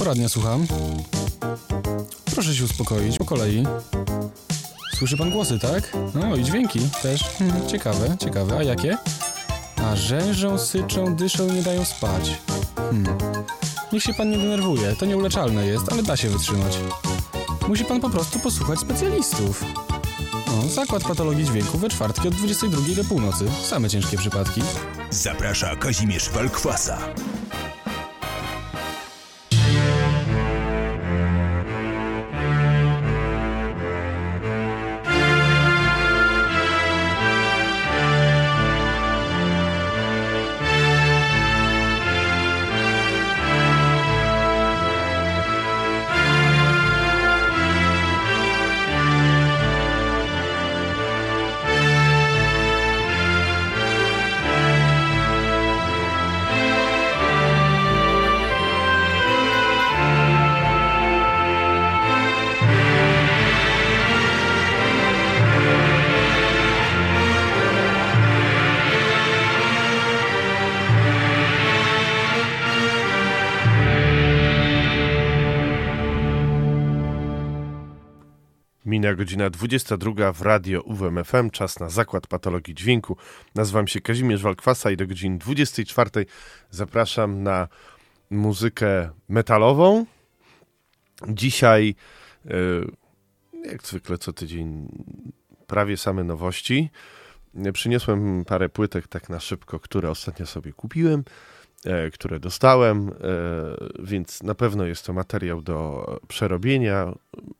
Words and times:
Poradnia 0.00 0.28
słucham. 0.28 0.66
Proszę 2.34 2.54
się 2.54 2.64
uspokoić, 2.64 3.18
po 3.18 3.24
kolei. 3.24 3.64
Słyszy 4.98 5.16
pan 5.16 5.30
głosy, 5.30 5.58
tak? 5.58 5.96
No 6.14 6.36
i 6.36 6.44
dźwięki 6.44 6.80
też. 7.02 7.22
Hmm, 7.22 7.68
ciekawe, 7.68 8.16
ciekawe. 8.20 8.58
A 8.58 8.62
jakie? 8.62 8.96
A 9.84 9.96
rzężą, 9.96 10.58
syczą, 10.58 11.16
dyszą 11.16 11.48
i 11.48 11.52
nie 11.52 11.62
dają 11.62 11.84
spać. 11.84 12.38
Hmm. 12.76 13.18
Niech 13.92 14.02
się 14.02 14.14
pan 14.14 14.30
nie 14.30 14.38
denerwuje, 14.38 14.96
to 14.96 15.06
nieuleczalne 15.06 15.66
jest, 15.66 15.92
ale 15.92 16.02
da 16.02 16.16
się 16.16 16.28
wytrzymać. 16.28 16.78
Musi 17.68 17.84
pan 17.84 18.00
po 18.00 18.10
prostu 18.10 18.38
posłuchać 18.38 18.78
specjalistów. 18.78 19.64
Zakład 20.68 21.02
patologii 21.02 21.44
dźwięku 21.44 21.78
we 21.78 21.88
czwartki 21.88 22.28
od 22.28 22.34
22 22.34 22.94
do 22.94 23.04
północy. 23.04 23.44
Same 23.62 23.90
ciężkie 23.90 24.16
przypadki. 24.16 24.62
Zaprasza 25.10 25.76
Kazimierz 25.76 26.30
Walkwasa. 26.30 26.98
Mina 79.10 79.16
godzina 79.16 79.50
22 79.50 80.32
w 80.32 80.42
radio 80.42 80.82
UWMFM, 80.82 81.50
czas 81.50 81.80
na 81.80 81.88
Zakład 81.88 82.26
Patologii 82.26 82.74
Dźwięku. 82.74 83.16
Nazywam 83.54 83.88
się 83.88 84.00
Kazimierz 84.00 84.42
Walkwasa 84.42 84.90
i 84.90 84.96
do 84.96 85.06
godziny 85.06 85.38
24 85.38 86.26
zapraszam 86.70 87.42
na 87.42 87.68
muzykę 88.30 89.10
metalową. 89.28 90.06
Dzisiaj, 91.28 91.94
e, 92.46 92.50
jak 93.64 93.82
zwykle 93.82 94.18
co 94.18 94.32
tydzień, 94.32 94.88
prawie 95.66 95.96
same 95.96 96.24
nowości. 96.24 96.90
Przyniosłem 97.72 98.44
parę 98.44 98.68
płytek 98.68 99.08
tak 99.08 99.28
na 99.28 99.40
szybko, 99.40 99.80
które 99.80 100.10
ostatnio 100.10 100.46
sobie 100.46 100.72
kupiłem, 100.72 101.24
e, 101.84 102.10
które 102.10 102.40
dostałem, 102.40 103.08
e, 103.08 103.12
więc 104.02 104.42
na 104.42 104.54
pewno 104.54 104.84
jest 104.84 105.06
to 105.06 105.12
materiał 105.12 105.62
do 105.62 106.06
przerobienia. 106.28 107.12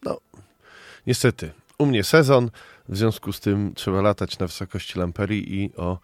No, 0.03 0.21
Niestety, 1.07 1.53
u 1.79 1.87
mnie 1.87 2.05
sezon, 2.05 2.51
w 2.89 2.97
związku 2.97 3.33
z 3.33 3.41
tym 3.41 3.75
trzeba 3.75 4.03
latać 4.03 4.39
na 4.39 4.47
wysokości 4.47 4.99
lamperii 4.99 5.63
i 5.63 5.77
o 5.77 5.99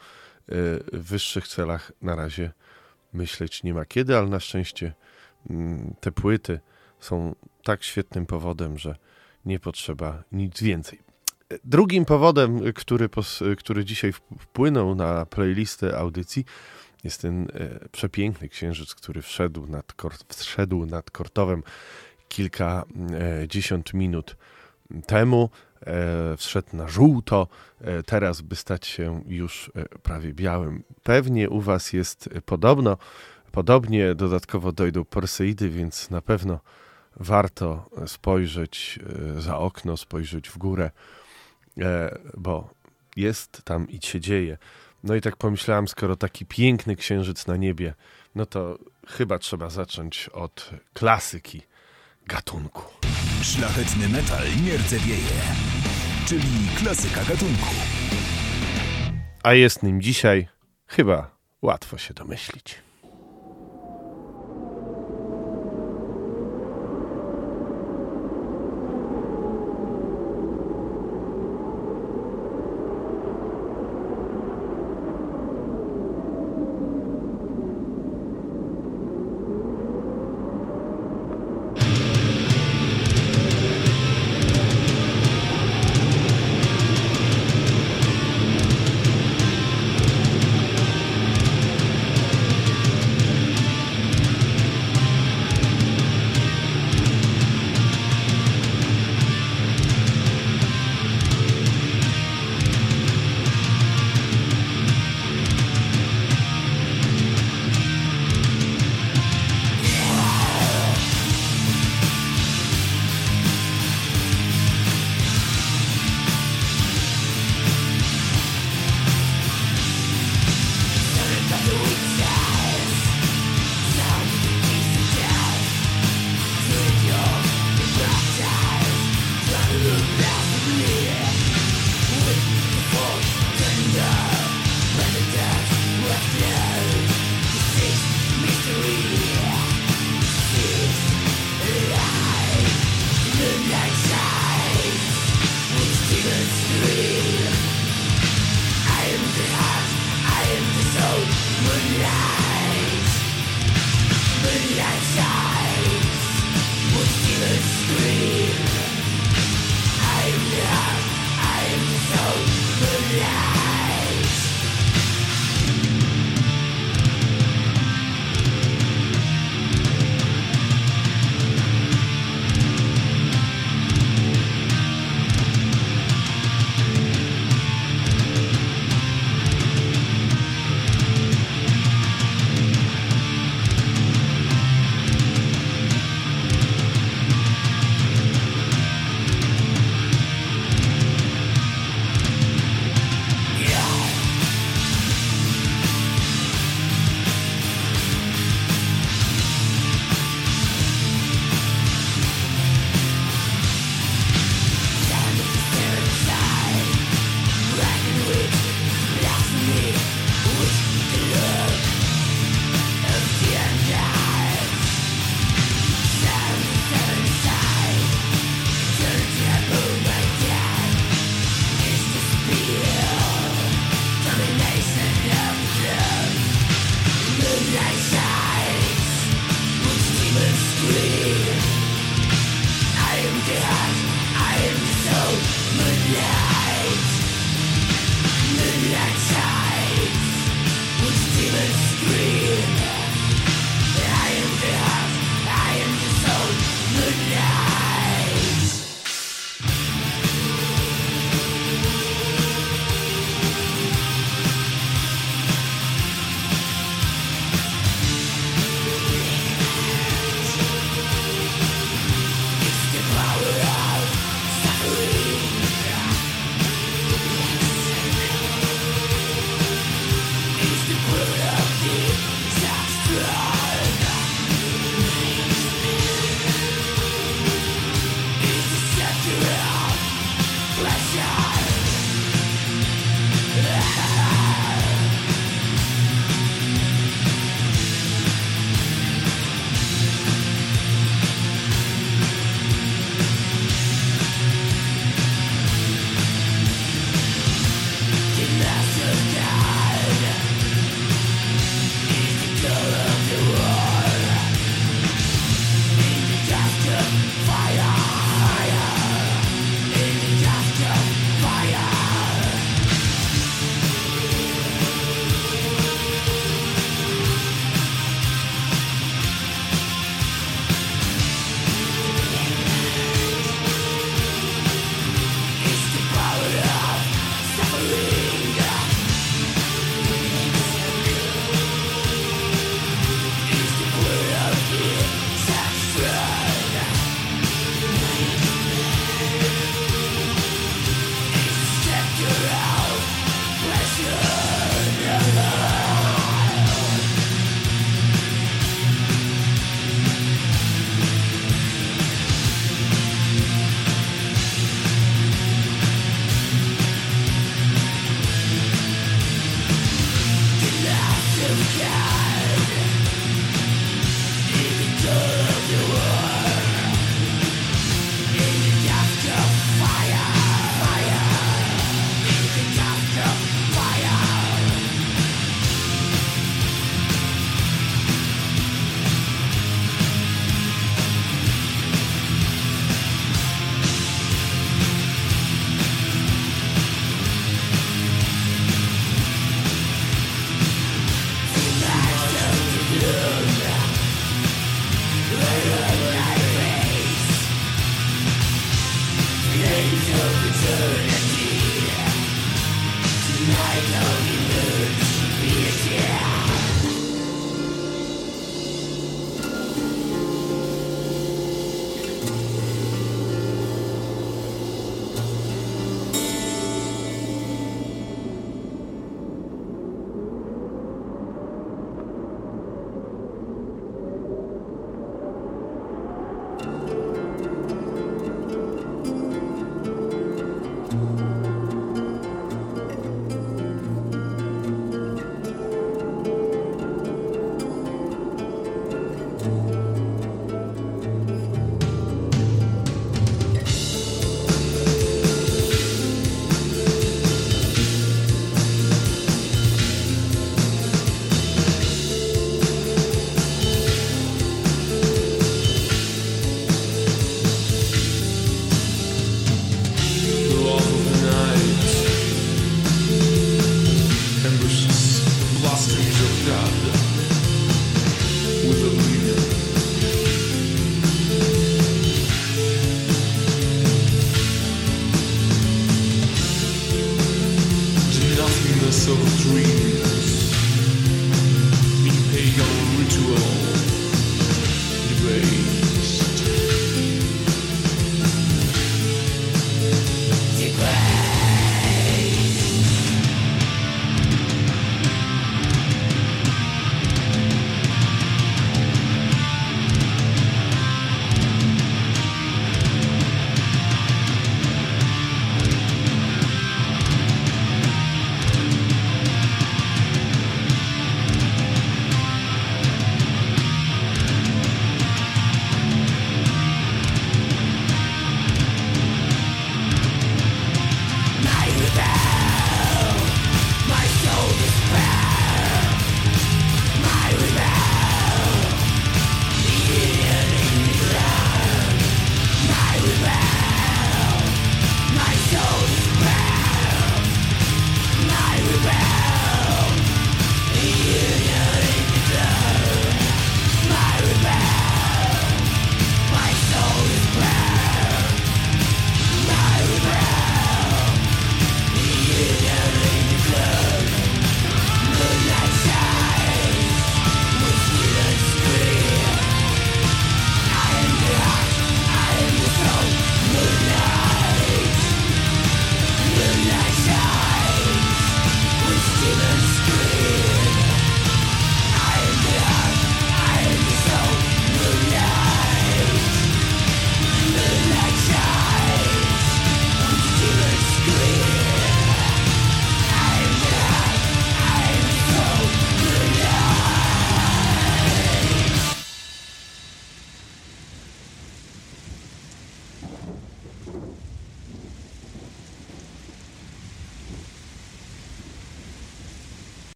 y, 0.52 0.84
wyższych 0.92 1.48
celach 1.48 1.92
na 2.02 2.16
razie 2.16 2.52
myśleć 3.12 3.62
nie 3.62 3.74
ma 3.74 3.84
kiedy, 3.84 4.16
ale 4.16 4.26
na 4.26 4.40
szczęście 4.40 4.92
y, 5.50 5.54
te 6.00 6.12
płyty 6.12 6.60
są 7.00 7.34
tak 7.62 7.84
świetnym 7.84 8.26
powodem, 8.26 8.78
że 8.78 8.96
nie 9.44 9.60
potrzeba 9.60 10.22
nic 10.32 10.62
więcej. 10.62 10.98
Drugim 11.64 12.04
powodem, 12.04 12.72
który, 12.72 13.08
który 13.58 13.84
dzisiaj 13.84 14.12
wpłynął 14.38 14.94
na 14.94 15.26
playlistę 15.26 15.98
audycji, 15.98 16.44
jest 17.04 17.22
ten 17.22 17.42
y, 17.42 17.88
przepiękny 17.92 18.48
księżyc, 18.48 18.94
który 18.94 19.22
wszedł 19.22 19.66
nad, 19.66 19.94
wszedł 20.36 20.86
nad 20.86 21.10
Kortowem 21.10 21.62
kilkadziesiąt 22.28 23.94
minut 23.94 24.36
temu, 25.06 25.50
e, 25.80 26.36
wszedł 26.36 26.76
na 26.76 26.88
żółto, 26.88 27.48
e, 27.80 28.02
teraz 28.02 28.40
by 28.40 28.56
stać 28.56 28.86
się 28.86 29.22
już 29.26 29.70
e, 29.74 29.84
prawie 29.98 30.32
białym. 30.32 30.82
Pewnie 31.02 31.50
u 31.50 31.60
Was 31.60 31.92
jest 31.92 32.28
podobno, 32.44 32.96
podobnie 33.52 34.14
dodatkowo 34.14 34.72
dojdą 34.72 35.04
Perseidy, 35.04 35.70
więc 35.70 36.10
na 36.10 36.22
pewno 36.22 36.60
warto 37.16 37.90
spojrzeć 38.06 38.98
za 39.38 39.58
okno, 39.58 39.96
spojrzeć 39.96 40.48
w 40.48 40.58
górę, 40.58 40.90
bo 42.36 42.70
jest 43.16 43.62
tam 43.64 43.88
i 43.88 44.06
się 44.06 44.20
dzieje. 44.20 44.58
No 45.04 45.14
i 45.14 45.20
tak 45.20 45.36
pomyślałem, 45.36 45.88
skoro 45.88 46.16
taki 46.16 46.46
piękny 46.46 46.96
księżyc 46.96 47.46
na 47.46 47.56
niebie, 47.56 47.94
no 48.34 48.46
to 48.46 48.78
chyba 49.06 49.38
trzeba 49.38 49.70
zacząć 49.70 50.28
od 50.28 50.70
klasyki 50.94 51.62
gatunku. 52.26 52.82
Szlachetny 53.42 54.08
metal 54.08 54.46
nie 54.64 54.76
rdzewieje, 54.76 55.40
czyli 56.28 56.68
klasyka 56.78 57.24
gatunku. 57.24 57.74
A 59.42 59.54
jest 59.54 59.82
nim 59.82 60.02
dzisiaj 60.02 60.48
chyba 60.86 61.30
łatwo 61.62 61.98
się 61.98 62.14
domyślić. 62.14 62.85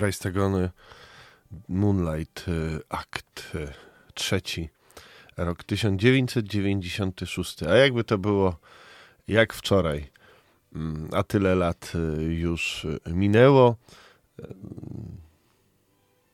Krajstagony 0.00 0.70
Moonlight 1.68 2.48
y, 2.48 2.80
akt 2.88 3.52
y, 3.54 3.68
trzeci, 4.14 4.68
rok 5.36 5.64
1996. 5.64 7.62
A 7.62 7.74
jakby 7.74 8.04
to 8.04 8.18
było 8.18 8.58
jak 9.28 9.54
wczoraj, 9.54 10.10
mm, 10.74 11.08
a 11.12 11.22
tyle 11.22 11.54
lat 11.54 11.92
y, 11.94 12.22
już 12.34 12.86
minęło. 13.06 13.76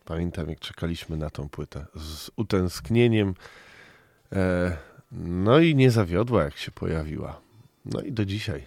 Pamiętam, 0.04 0.48
jak 0.50 0.60
czekaliśmy 0.60 1.16
na 1.16 1.30
tą 1.30 1.48
płytę 1.48 1.86
z 1.94 2.30
utęsknieniem. 2.36 3.34
E, 4.32 4.76
no 5.12 5.58
i 5.58 5.74
nie 5.74 5.90
zawiodła, 5.90 6.44
jak 6.44 6.56
się 6.56 6.70
pojawiła. 6.70 7.40
No 7.84 8.00
i 8.00 8.12
do 8.12 8.24
dzisiaj 8.24 8.66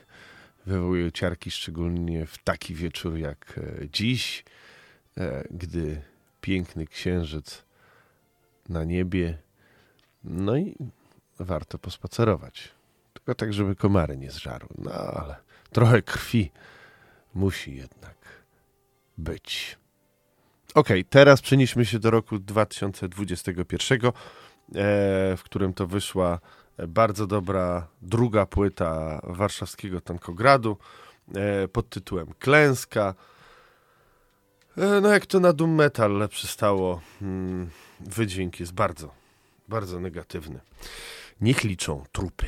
wywołuje 0.66 1.12
ciarki, 1.12 1.52
szczególnie 1.52 2.26
w 2.26 2.38
taki 2.38 2.76
wieczór 2.76 3.18
jak 3.18 3.54
e, 3.58 3.90
dziś, 3.94 4.44
gdy 5.52 6.02
piękny 6.42 6.88
księżyc 6.88 7.64
na 8.70 8.84
niebie. 8.84 9.38
No 10.24 10.58
i 10.58 10.76
warto 11.40 11.78
pospacerować. 11.78 12.72
Tylko 13.14 13.36
tak, 13.36 13.54
żeby 13.54 13.76
komary 13.76 14.18
nie 14.18 14.32
zżarły. 14.32 14.70
No 14.78 14.92
ale 14.92 15.36
trochę 15.72 16.02
krwi 16.02 16.52
musi 17.34 17.76
jednak 17.76 18.16
być. 19.18 19.78
Ok, 20.76 20.90
teraz 21.10 21.42
przenieśmy 21.42 21.86
się 21.86 22.00
do 22.00 22.12
roku 22.12 22.40
2021, 22.40 24.00
e, 24.06 24.12
w 25.38 25.42
którym 25.44 25.74
to 25.74 25.88
wyszła 25.88 26.40
bardzo 26.88 27.28
dobra 27.28 27.88
druga 28.02 28.46
płyta 28.46 29.22
warszawskiego 29.24 30.02
Tankogradu 30.02 30.78
e, 31.36 31.68
pod 31.68 31.90
tytułem 31.90 32.28
Klęska. 32.40 33.16
E, 34.78 35.02
no 35.02 35.10
jak 35.10 35.26
to 35.26 35.40
na 35.40 35.54
Doom 35.54 35.76
Metal 35.76 36.30
przystało, 36.30 37.02
mm, 37.22 37.70
wydźwięk 38.00 38.60
jest 38.60 38.74
bardzo, 38.74 39.14
bardzo 39.68 40.00
negatywny. 40.00 40.60
Niech 41.42 41.64
liczą 41.64 42.04
trupy. 42.12 42.48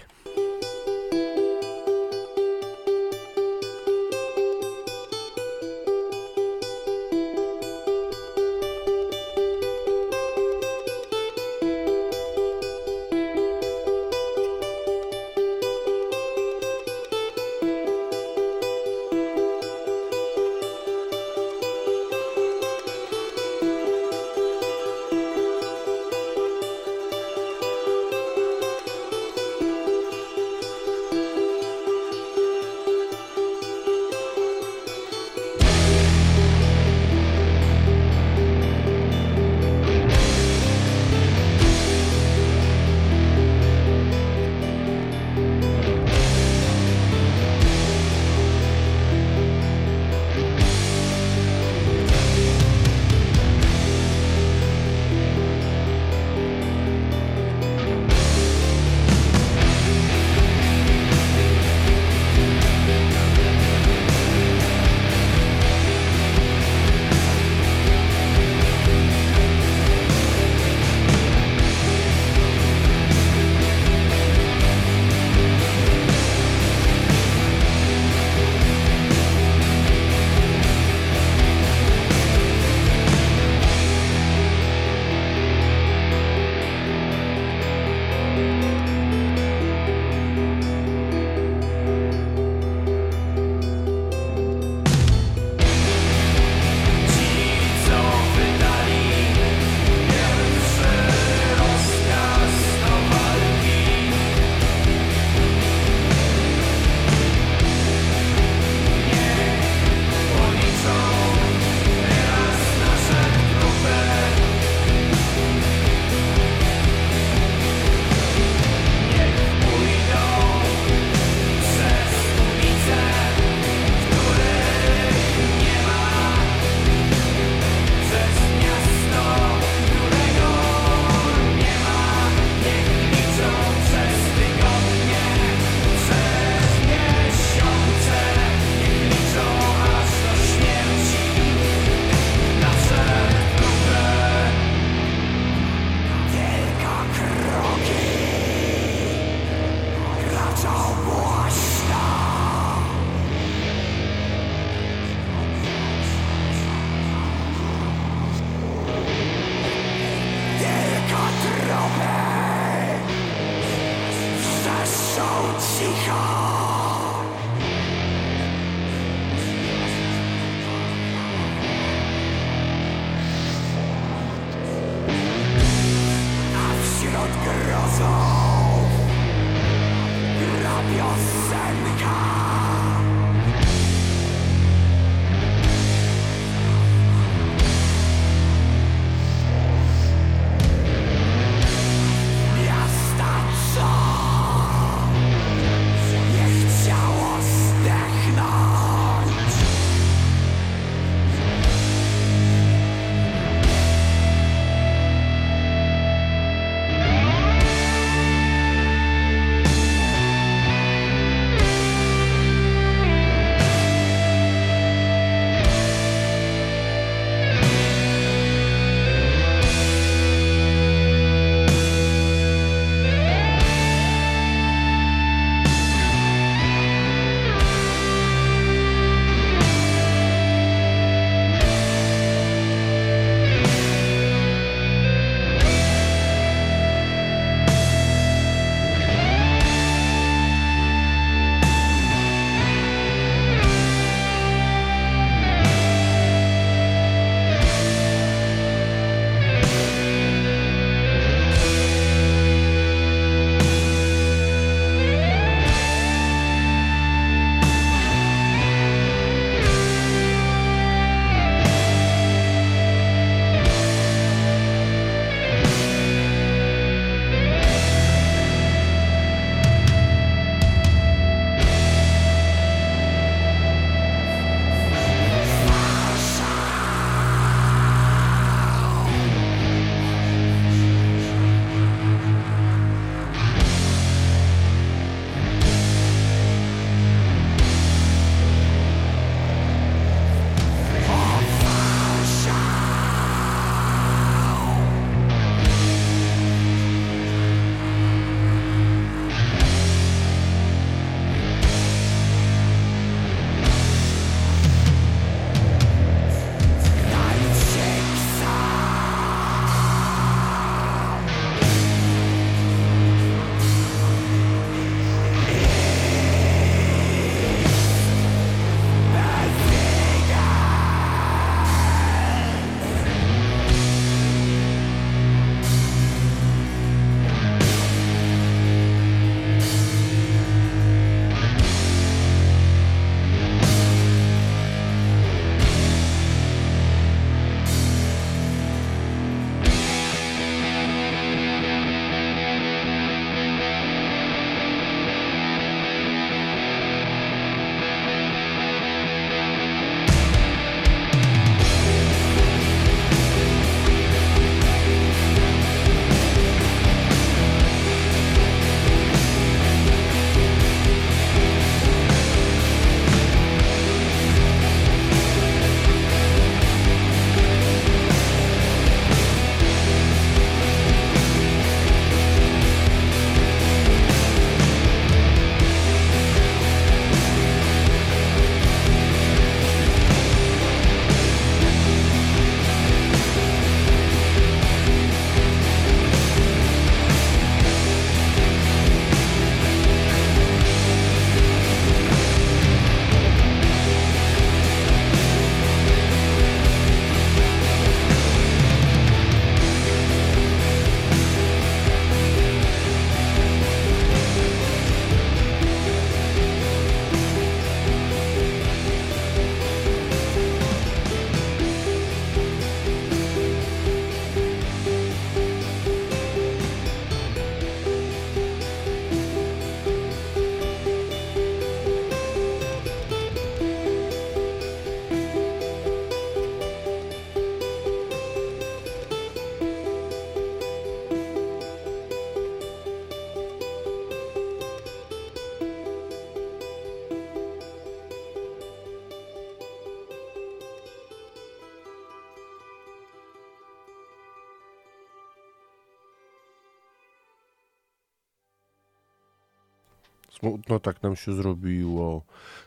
No 450.69 450.79
tak 450.79 451.03
nam 451.03 451.15
się 451.15 451.33
zrobiło. 451.33 452.21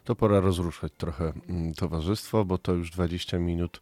To 0.05 0.15
pora 0.15 0.41
rozruszać 0.41 0.93
trochę 0.97 1.33
mm, 1.49 1.75
towarzystwo, 1.75 2.45
bo 2.45 2.59
to 2.59 2.73
już 2.73 2.91
20 2.91 3.39
minut 3.39 3.81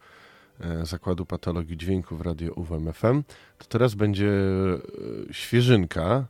e, 0.60 0.86
Zakładu 0.86 1.26
Patologii 1.26 1.76
Dźwięku 1.76 2.16
w 2.16 2.20
Radio 2.20 2.52
UWMFM. 2.52 3.22
To 3.58 3.64
teraz 3.68 3.94
będzie 3.94 4.30
e, 4.30 5.34
świeżynka, 5.34 6.26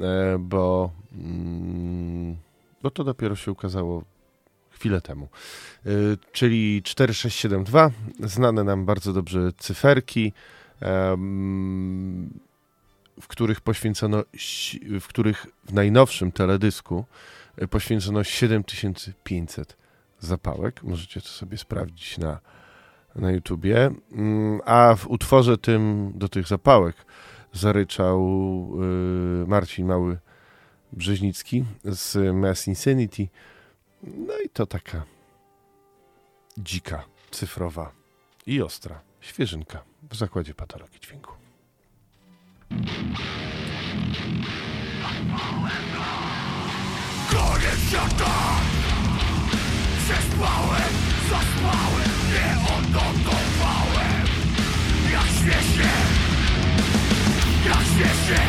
e, 0.00 0.38
bo 0.38 0.90
mm, 1.12 2.36
no 2.82 2.90
to 2.90 3.04
dopiero 3.04 3.36
się 3.36 3.52
ukazało 3.52 4.04
chwilę 4.70 5.00
temu. 5.00 5.28
Czyli 6.32 6.82
4672, 6.82 7.90
znane 8.28 8.64
nam 8.64 8.84
bardzo 8.84 9.12
dobrze 9.12 9.52
cyferki, 9.58 10.32
w 13.20 13.26
których 13.28 13.60
poświęcono, 13.60 14.22
w 15.00 15.06
których 15.06 15.46
w 15.64 15.72
najnowszym 15.72 16.32
teledysku 16.32 17.04
e, 17.56 17.68
poświęcono 17.68 18.24
7500 18.24 19.76
zapałek. 20.20 20.82
Możecie 20.82 21.20
to 21.20 21.28
sobie 21.28 21.58
sprawdzić 21.58 22.18
na, 22.18 22.40
na 23.14 23.30
YouTubie. 23.30 23.90
Mm, 24.12 24.60
a 24.64 24.94
w 24.96 25.06
utworze 25.06 25.58
tym 25.58 26.12
do 26.14 26.28
tych 26.28 26.46
zapałek 26.46 26.96
zaryczał 27.52 28.18
e, 28.22 29.46
Marcin 29.46 29.86
Mały 29.86 30.18
Brzeźnicki 30.92 31.64
z 31.84 32.34
Mass 32.36 32.68
Insanity. 32.68 33.28
No 34.02 34.38
i 34.44 34.48
to 34.48 34.66
taka 34.66 35.04
dzika, 36.58 37.04
cyfrowa 37.30 37.92
i 38.46 38.62
ostra 38.62 39.00
świeżynka 39.20 39.82
w 40.10 40.16
Zakładzie 40.16 40.54
Patologii 40.54 41.00
Dźwięku. 41.00 41.45
Koniec 47.30 47.80
świata! 47.88 48.34
Przespałem, 50.04 50.92
zaspałem 51.30 52.10
Nie 52.32 52.48
odnotowałem! 52.76 54.26
Jak 55.12 55.26
śmiesznie! 55.26 55.92
Jak 57.66 57.82
śmiesznie! 57.94 58.42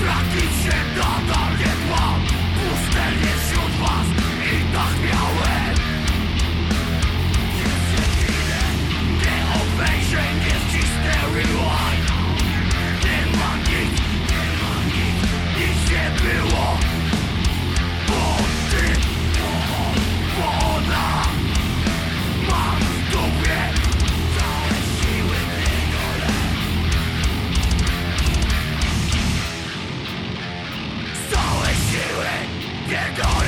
Trafić 0.00 0.52
się 0.62 0.76
nadal 0.96 1.58
nie 1.58 1.90
mam! 1.90 2.20
Pustelnie 2.54 3.32
wśród 3.44 3.72
was 3.80 4.06
I 4.44 4.74
tak 4.74 4.94
miałem! 5.04 5.74
Nie 9.20 9.36
obejrzę, 9.54 10.22
nie 10.34 10.54
wcisnę 10.60 11.14
rewind 11.34 12.03
było 16.24 16.78
Wody 18.08 18.86
Woda 20.36 21.06
Mam 22.50 22.80
w 22.80 23.10
dupie 23.10 23.58
Całe 24.38 24.74
siły 24.96 25.36
pierdolę 25.56 26.32
Całe 31.30 31.66
siły 31.66 32.30
pierdolę 32.88 33.43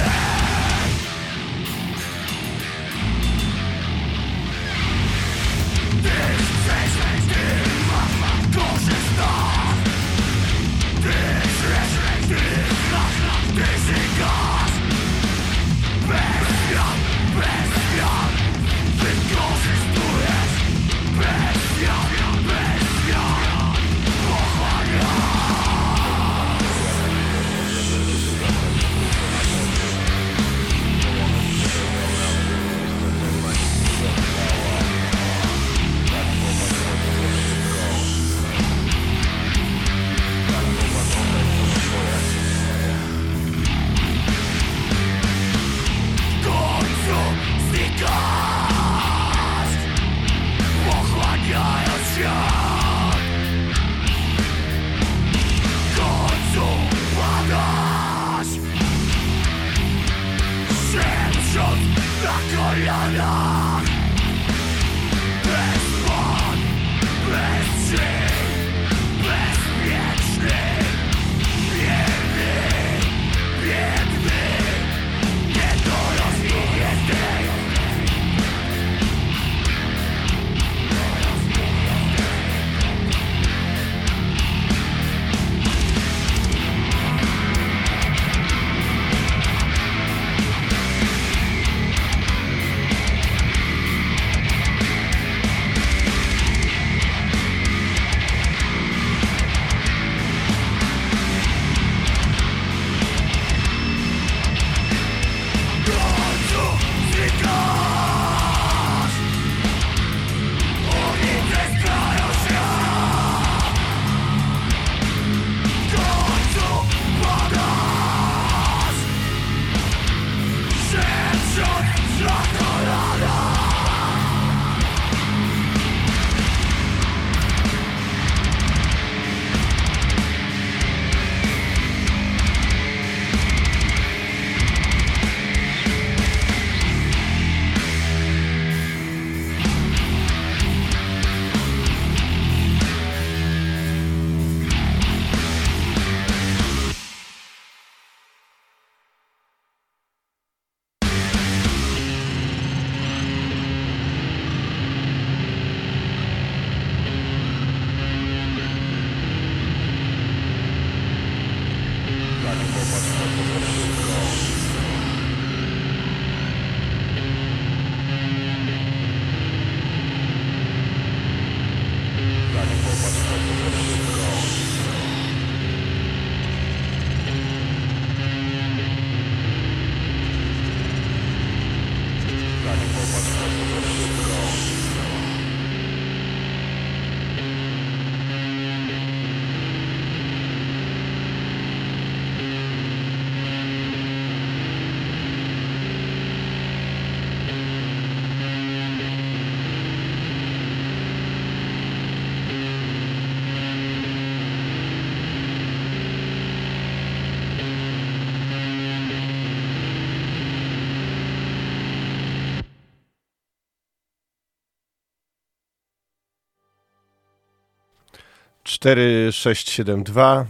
4672 218.79 220.47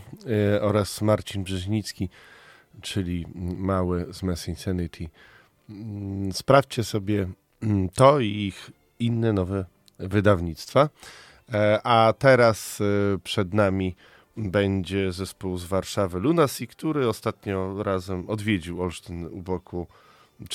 y, 0.57 0.63
oraz 0.63 1.03
Marcin 1.03 1.45
Brzeźnicki, 1.45 2.09
czyli 2.83 3.27
mały 3.57 4.07
z 4.13 4.23
Mass 4.23 4.49
Insanity. 4.49 5.09
Mm, 5.71 6.33
sprawdźcie 6.33 6.85
sobie 6.85 7.29
mm, 7.63 7.89
to 7.89 8.21
i 8.21 8.27
ich 8.27 8.71
inne 8.99 9.33
nowe 9.33 9.65
wydawnictwa. 9.99 10.89
E, 11.53 11.81
a 11.85 12.15
teraz 12.19 12.81
y, 12.81 13.19
przed 13.25 13.55
nami 13.55 13.97
będzie 14.37 15.13
zespół 15.13 15.59
z 15.59 15.65
Warszawy 15.65 16.21
Lunacy, 16.21 16.67
który 16.67 17.09
ostatnio 17.09 17.83
razem 17.83 18.31
odwiedził 18.31 18.83
Olsztyn 18.83 19.27
u 19.27 19.43
boku 19.43 19.87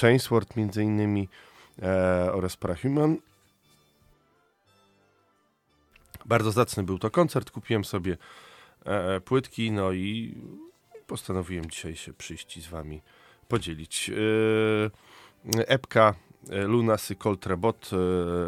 Chainsword 0.02 0.56
między 0.56 0.84
innymi 0.84 1.30
e, 1.82 2.30
oraz 2.34 2.58
Prahuman 2.58 3.18
bardzo 6.32 6.52
zacny 6.52 6.84
był 6.84 7.00
to 7.00 7.10
koncert, 7.10 7.52
kupiłem 7.52 7.86
sobie 7.86 8.18
e, 8.86 9.16
e, 9.16 9.22
płytki, 9.22 9.72
no 9.72 9.92
i 9.92 10.36
postanowiłem 11.08 11.70
dzisiaj 11.70 11.96
się 11.96 12.14
przyjść 12.14 12.58
i 12.58 12.62
z 12.62 12.68
wami 12.68 13.02
podzielić. 13.48 14.10
E, 14.10 14.14
epka 15.68 16.14
e, 16.50 16.64
Lunas 16.64 17.12
i 17.12 17.16
Cold 17.16 17.48
e, 17.48 17.52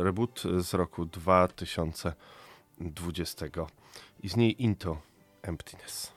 reboot 0.04 0.44
z 0.58 0.74
roku 0.74 1.06
2020 1.06 3.46
i 4.24 4.30
z 4.30 4.36
niej 4.36 4.64
Into 4.64 5.02
Emptiness. 5.42 6.14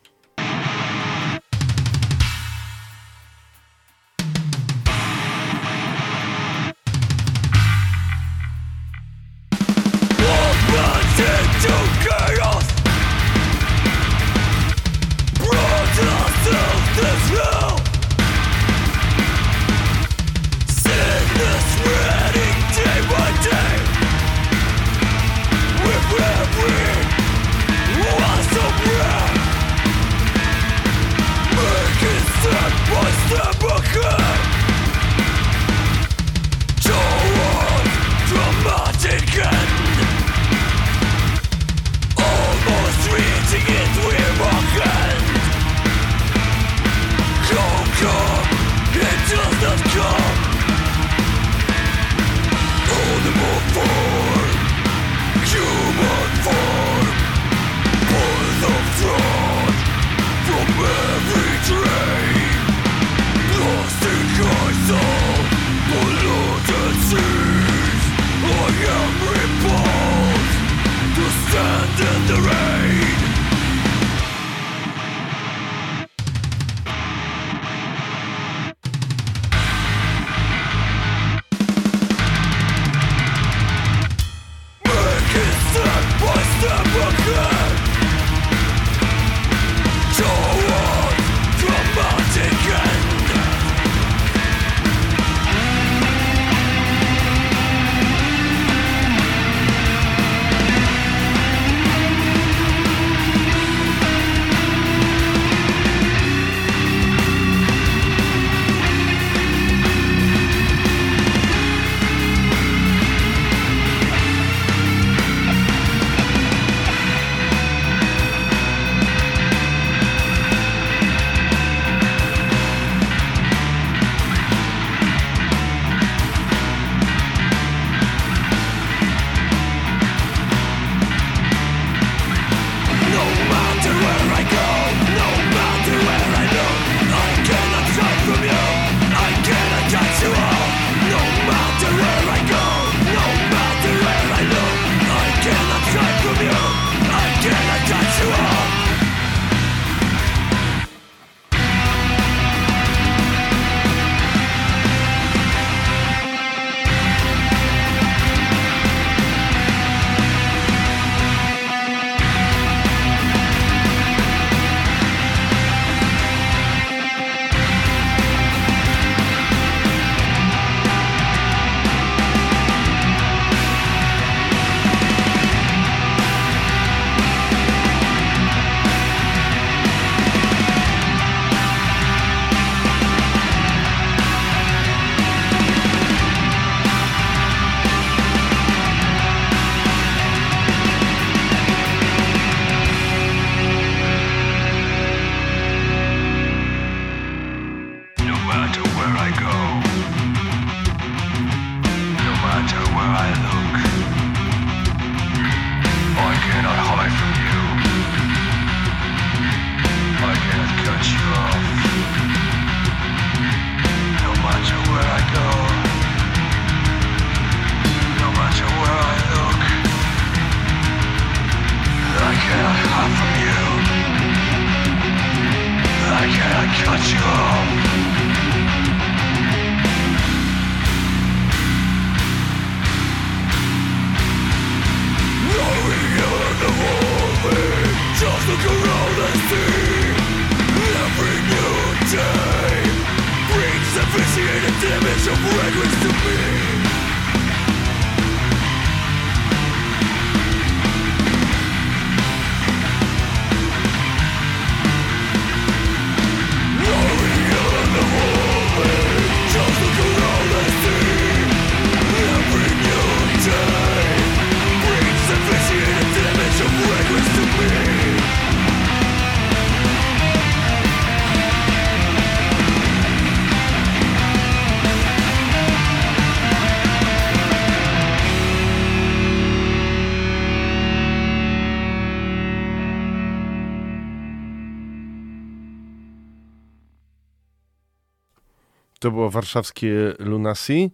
To 289.06 289.10
było 289.10 289.30
warszawskie 289.30 290.14
Lunacy. 290.18 290.90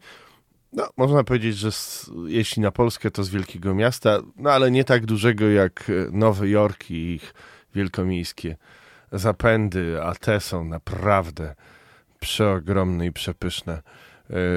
No, 0.72 0.88
można 0.96 1.25
powiedzieć, 1.25 1.57
że 1.57 1.72
z, 1.72 2.11
jeśli 2.27 2.62
na 2.62 2.70
Polskę, 2.70 3.11
to 3.11 3.25
z 3.25 3.29
wielkiego 3.29 3.75
miasta, 3.75 4.18
no 4.37 4.51
ale 4.51 4.70
nie 4.70 4.85
tak 4.85 5.07
dużego 5.07 5.48
jak 5.48 5.90
e, 5.90 5.92
Nowy 6.11 6.48
Jork 6.48 6.90
i 6.90 6.94
ich 6.94 7.35
wielkomiejskie 7.75 8.57
zapędy, 9.12 10.03
a 10.03 10.14
te 10.14 10.40
są 10.40 10.64
naprawdę 10.64 11.55
przeogromne 12.20 13.07
i 13.07 13.12
przepyszne. 13.12 13.83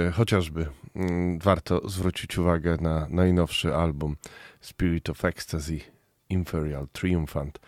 E, 0.08 0.12
chociażby 0.12 0.68
mm, 0.96 1.40
warto 1.40 1.90
zwrócić 1.90 2.38
uwagę 2.38 2.78
na 2.82 3.08
najnowszy 3.10 3.76
album 3.76 4.16
Spirit 4.62 5.10
of 5.10 5.26
Ecstasy 5.26 5.80
Imperial 6.30 6.88
Triumphant, 6.92 7.60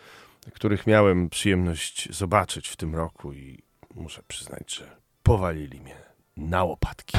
których 0.53 0.87
miałem 0.87 1.29
przyjemność 1.29 2.15
zobaczyć 2.15 2.67
w 2.67 2.75
tym 2.75 2.95
roku 2.95 3.33
i 3.33 3.63
muszę 3.95 4.21
przyznać, 4.27 4.75
że 4.75 4.96
powalili 5.27 5.81
mnie 5.81 5.95
na 6.37 6.63
łopatki. 6.63 7.17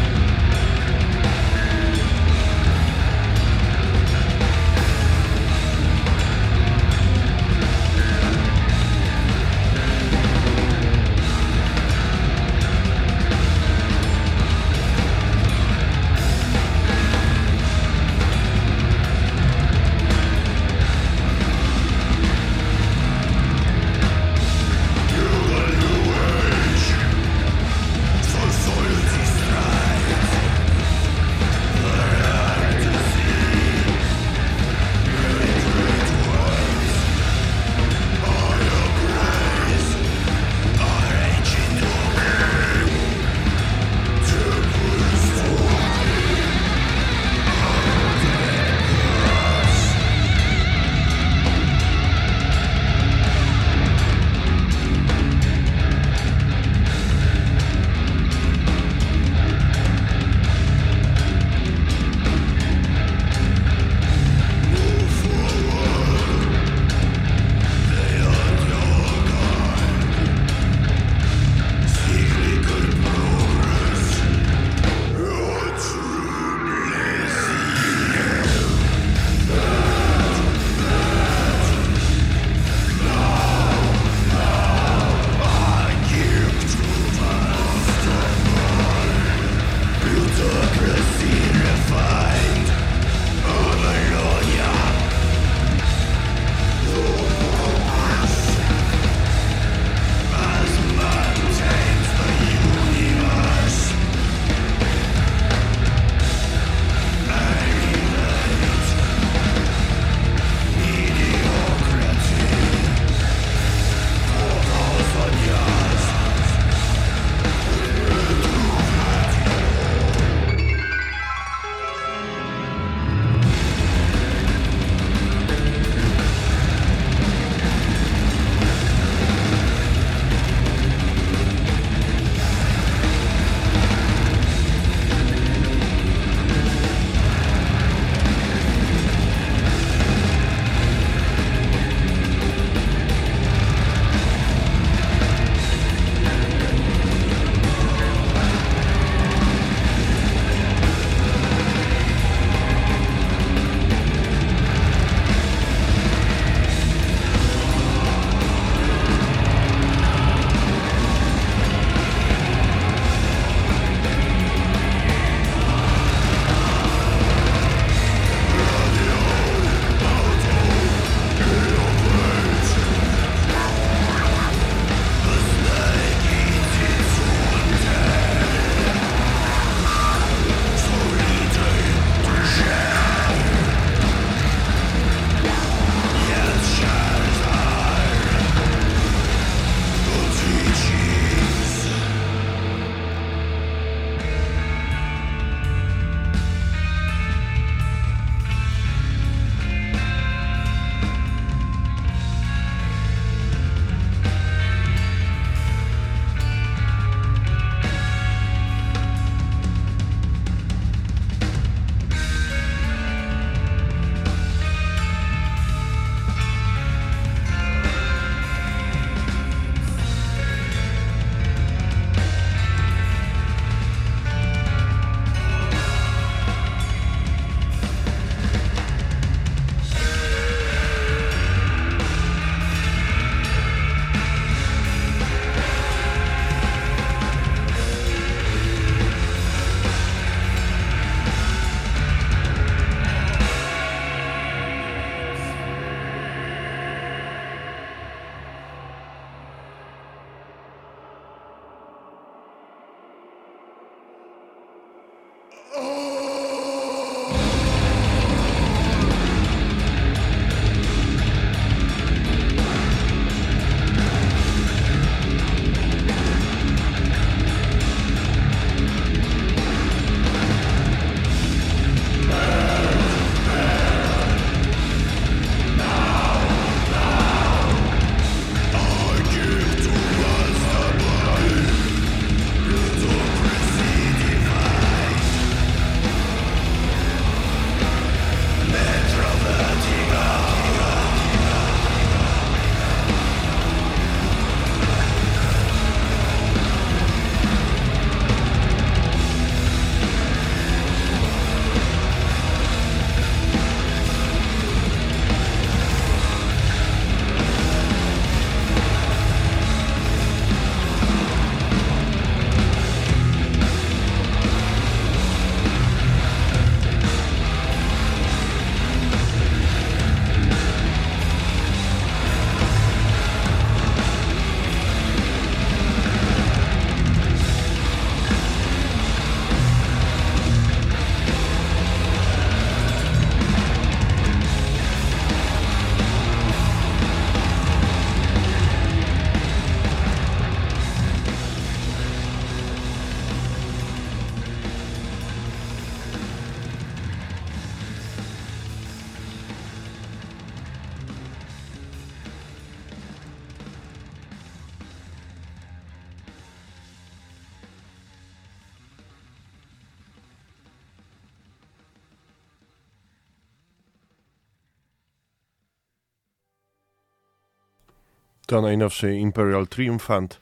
To 368.48 368.62
najnowszy 368.62 369.16
Imperial 369.16 369.66
Triumphant. 369.66 370.40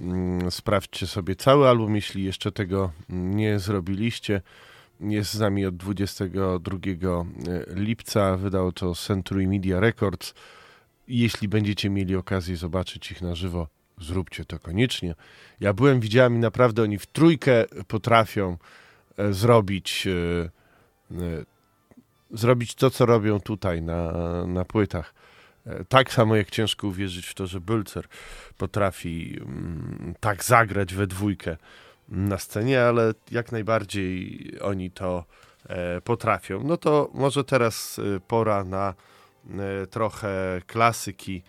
Mm, 0.00 0.50
Sprawdźcie 0.50 1.06
sobie 1.06 1.36
cały 1.36 1.68
album, 1.68 1.94
jeśli 1.94 2.24
jeszcze 2.24 2.52
tego 2.52 2.92
nie 3.08 3.58
zrobiliście. 3.58 4.42
Jest 5.00 5.32
z 5.32 5.40
nami 5.40 5.66
od 5.66 5.76
22 5.76 6.78
lipca. 7.68 8.36
Wydało 8.36 8.72
to 8.72 8.94
Century 8.94 9.46
Media 9.46 9.80
Records. 9.80 10.34
Jeśli 11.08 11.48
będziecie 11.48 11.90
mieli 11.90 12.16
okazję 12.16 12.56
zobaczyć 12.56 13.10
ich 13.10 13.22
na 13.22 13.34
żywo, 13.34 13.68
zróbcie 14.00 14.44
to 14.44 14.58
koniecznie. 14.58 15.14
Ja 15.60 15.72
byłem, 15.72 16.00
widziałem 16.00 16.36
i 16.36 16.38
naprawdę 16.38 16.82
oni 16.82 16.98
w 16.98 17.06
trójkę 17.06 17.64
potrafią 17.88 18.56
e, 19.16 19.32
zrobić 19.32 20.06
e, 20.06 20.50
e, 21.10 21.44
zrobić 22.30 22.74
to, 22.74 22.90
co 22.90 23.06
robią 23.06 23.40
tutaj 23.40 23.82
na, 23.82 24.12
na 24.46 24.64
płytach. 24.64 25.23
E, 25.66 25.84
Tak 25.84 26.12
samo 26.12 26.36
jak 26.36 26.50
ciężko 26.50 26.86
uwierzyć 26.86 27.26
w 27.26 27.34
to, 27.34 27.46
że 27.46 27.60
Bylcer 27.60 28.04
potrafi 28.58 29.38
mm, 29.40 30.14
tak 30.20 30.44
zagrać 30.44 30.94
we 30.94 31.06
dwójkę 31.06 31.56
na 32.08 32.38
scenie, 32.38 32.82
ale 32.82 33.12
jak 33.30 33.52
najbardziej 33.52 34.40
oni 34.60 34.90
to 34.90 35.24
e, 35.66 36.00
potrafią. 36.00 36.64
No 36.64 36.76
to 36.76 37.10
może 37.14 37.44
teraz 37.44 37.98
e, 37.98 38.20
pora 38.20 38.64
na 38.64 38.94
trochę 39.90 40.60
klasyki 40.66 41.42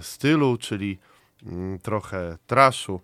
stylu, 0.00 0.56
czyli 0.56 0.98
mm, 1.46 1.78
trochę 1.78 2.38
traszu 2.46 3.00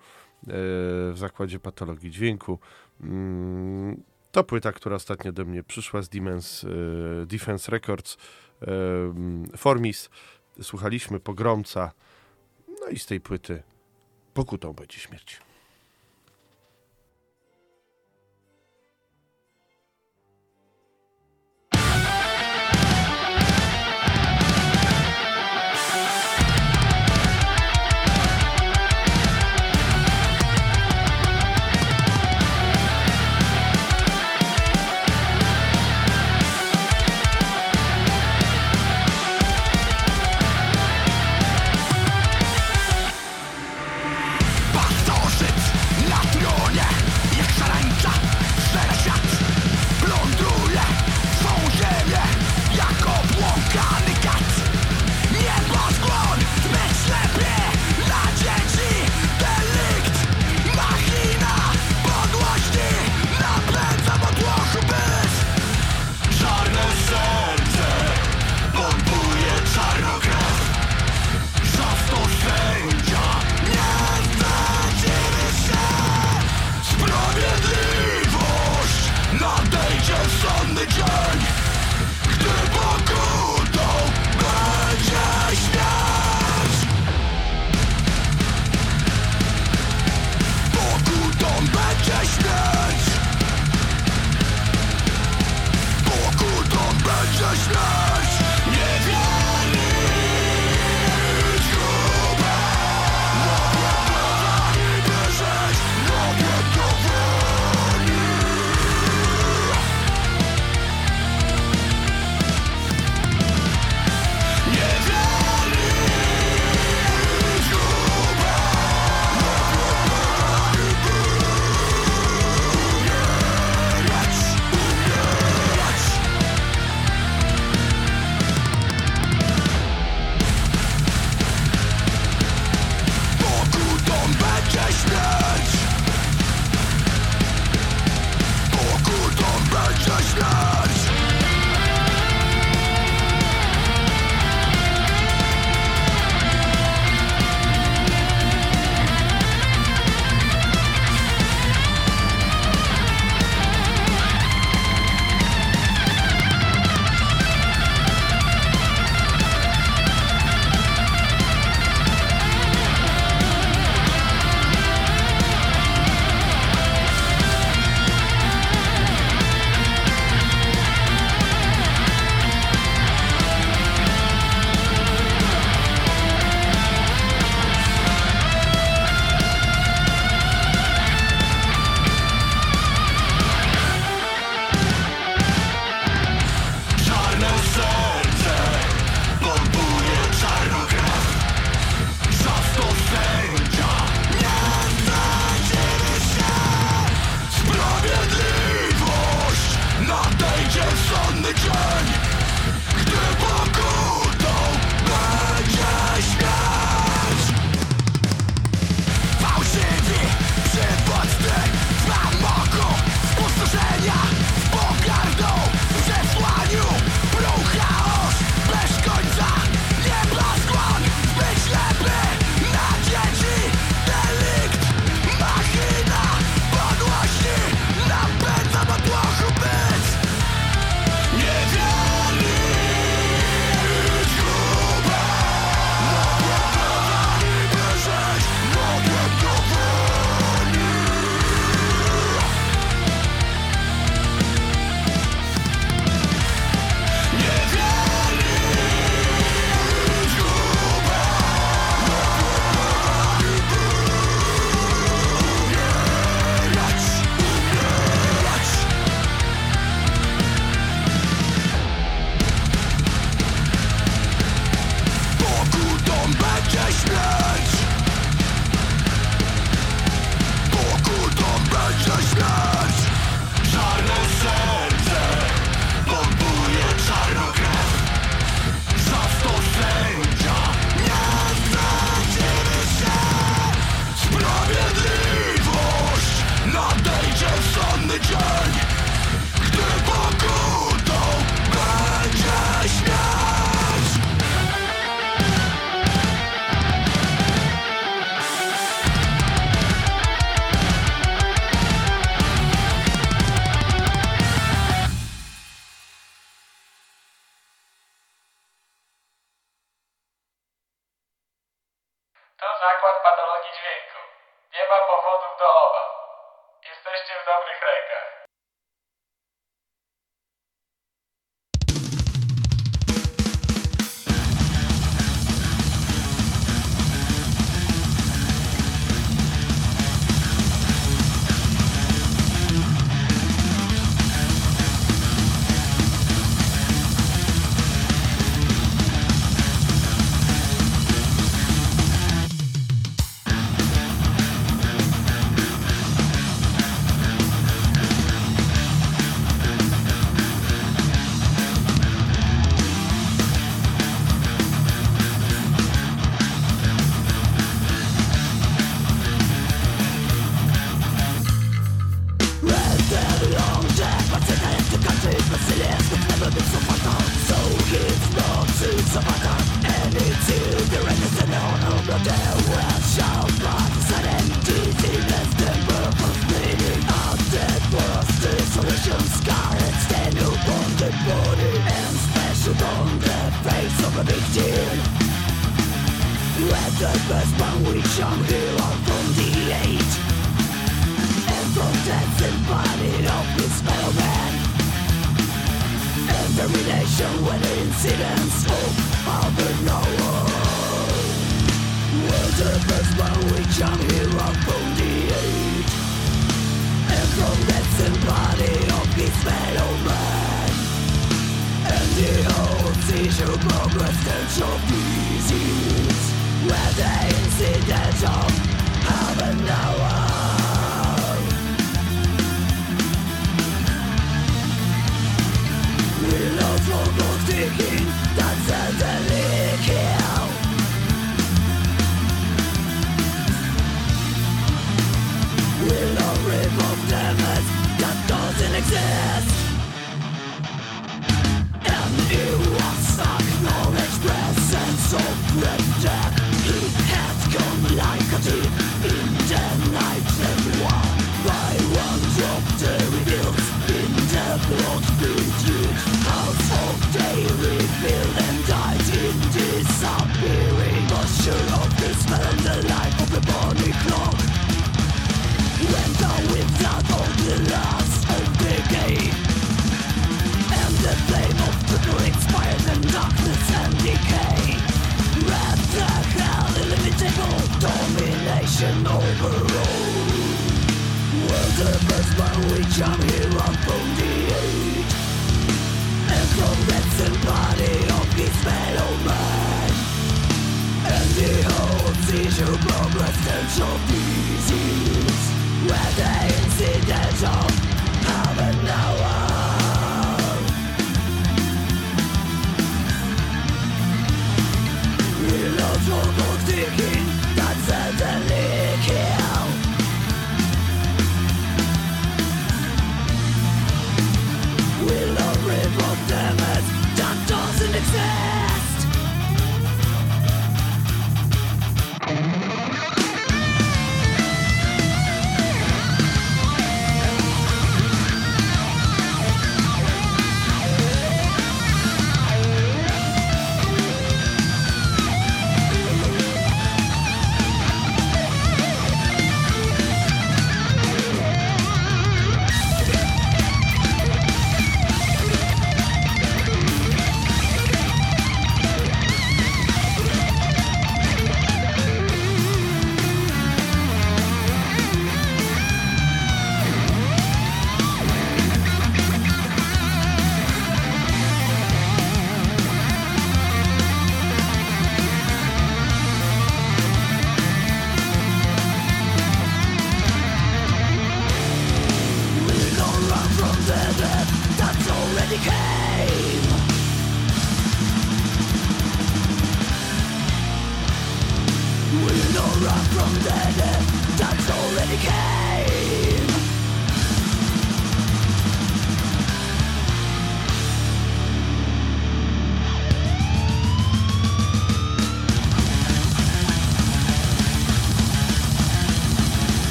w 0.46 1.14
zakładzie 1.16 1.60
patologii 1.60 2.10
dźwięku. 2.10 2.58
Mm, 3.00 4.02
To 4.32 4.44
płyta, 4.44 4.72
która 4.72 4.96
ostatnio 4.96 5.32
do 5.32 5.44
mnie 5.44 5.62
przyszła 5.62 6.02
z 6.02 6.08
Defense 7.26 7.72
Records, 7.72 8.16
Formis. 9.56 10.10
Słuchaliśmy 10.62 11.20
Pogromca, 11.20 11.92
no 12.80 12.86
i 12.88 12.98
z 12.98 13.06
tej 13.06 13.20
płyty 13.20 13.62
pokutą 14.34 14.72
będzie 14.72 14.98
śmierć. 14.98 15.40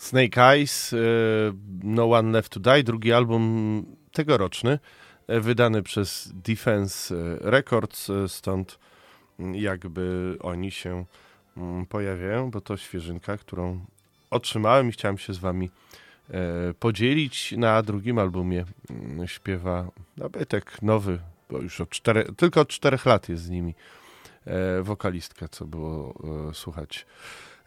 Snake 0.00 0.38
Eyes, 0.38 0.92
e, 0.92 0.96
No 1.82 2.10
One 2.10 2.32
Left 2.32 2.52
to 2.52 2.60
Die, 2.60 2.82
drugi 2.82 3.12
album 3.12 3.84
tegoroczny, 4.12 4.78
e, 5.26 5.40
wydany 5.40 5.82
przez 5.82 6.32
Defense 6.34 7.14
e, 7.14 7.38
Records, 7.40 8.10
stąd 8.28 8.78
mm, 9.38 9.54
jakby 9.54 10.36
oni 10.40 10.70
się 10.70 11.04
mm, 11.56 11.86
pojawiają, 11.86 12.50
bo 12.50 12.60
to 12.60 12.76
świeżynka, 12.76 13.38
którą 13.38 13.84
otrzymałem 14.30 14.88
i 14.88 14.92
chciałem 14.92 15.18
się 15.18 15.34
z 15.34 15.38
wami 15.38 15.70
podzielić. 16.78 17.52
Na 17.52 17.82
drugim 17.82 18.18
albumie 18.18 18.64
mm, 18.90 19.28
śpiewa 19.28 19.88
nabytek 20.16 20.82
nowy, 20.82 21.18
bo 21.50 21.58
już 21.58 21.80
od 21.80 22.00
tylko 22.36 22.60
od 22.60 22.68
czterech 22.68 23.06
lat 23.06 23.28
jest 23.28 23.42
z 23.42 23.50
nimi 23.50 23.74
wokalistka, 24.82 25.48
co 25.48 25.64
było 25.64 26.14
słuchać. 26.52 27.06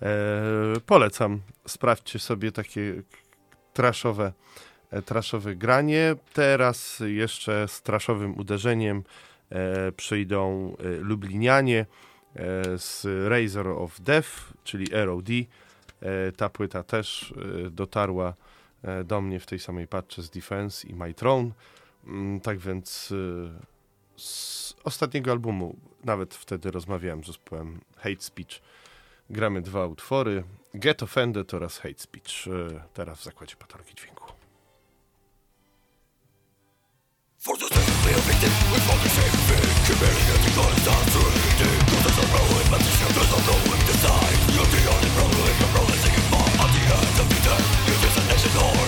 E, 0.04 0.80
polecam, 0.86 1.42
sprawdźcie 1.68 2.20
sobie 2.20 2.52
takie 2.52 3.02
traszowe, 3.74 4.34
e, 4.92 5.02
traszowe 5.02 5.56
granie. 5.56 6.16
Teraz 6.34 7.04
jeszcze 7.06 7.68
z 7.68 7.82
traszowym 7.82 8.40
uderzeniem 8.40 9.04
e, 9.50 9.92
przyjdą 9.92 10.76
Lublinianie 11.00 11.86
z 12.78 13.06
Razor 13.30 13.68
of 13.68 14.00
Death, 14.02 14.30
czyli 14.64 14.88
ROD. 14.92 15.28
Ta 16.38 16.50
płyta 16.50 16.84
też 16.84 17.34
dotarła 17.72 18.34
do 19.06 19.22
mnie 19.22 19.40
w 19.40 19.46
tej 19.46 19.60
samej 19.60 19.88
paczce 19.88 20.22
z 20.22 20.30
Defense 20.30 20.88
i 20.88 20.96
My 20.96 21.14
Throne. 21.14 21.52
Mm, 22.08 22.40
Tak 22.40 22.58
więc 22.58 23.14
z 24.16 24.74
ostatniego 24.84 25.32
albumu, 25.32 25.76
nawet 26.04 26.36
wtedy 26.36 26.72
rozmawiałem 26.72 27.24
z 27.24 27.28
zespołem 27.28 27.80
Hate 27.98 28.22
Speech. 28.22 28.62
Gramy 29.30 29.62
dwa 29.62 29.86
utwory, 29.86 30.44
Get 30.74 31.04
Offended 31.04 31.54
oraz 31.54 31.78
Hate 31.80 32.00
Speech, 32.00 32.48
e, 32.48 32.84
teraz 32.94 33.20
w 33.20 33.24
Zakładzie 33.24 33.56
Patologii 33.56 33.96
Dźwięku. 33.96 34.34
For 37.40 37.58
the 37.58 37.68
sake 37.68 37.92
of 37.92 38.04
the 38.04 38.44
we 38.72 38.80
the 39.04 39.10
same 39.10 39.44
But 42.70 42.82
You're 44.54 44.66
the 44.66 44.82
only 44.94 45.10
problem, 45.16 45.46
taking 46.02 46.24
the 46.24 46.42
of 46.64 47.28
the 47.30 47.42
you're 47.86 48.02
just 48.02 48.18
a 48.18 48.24
nation 48.28 48.83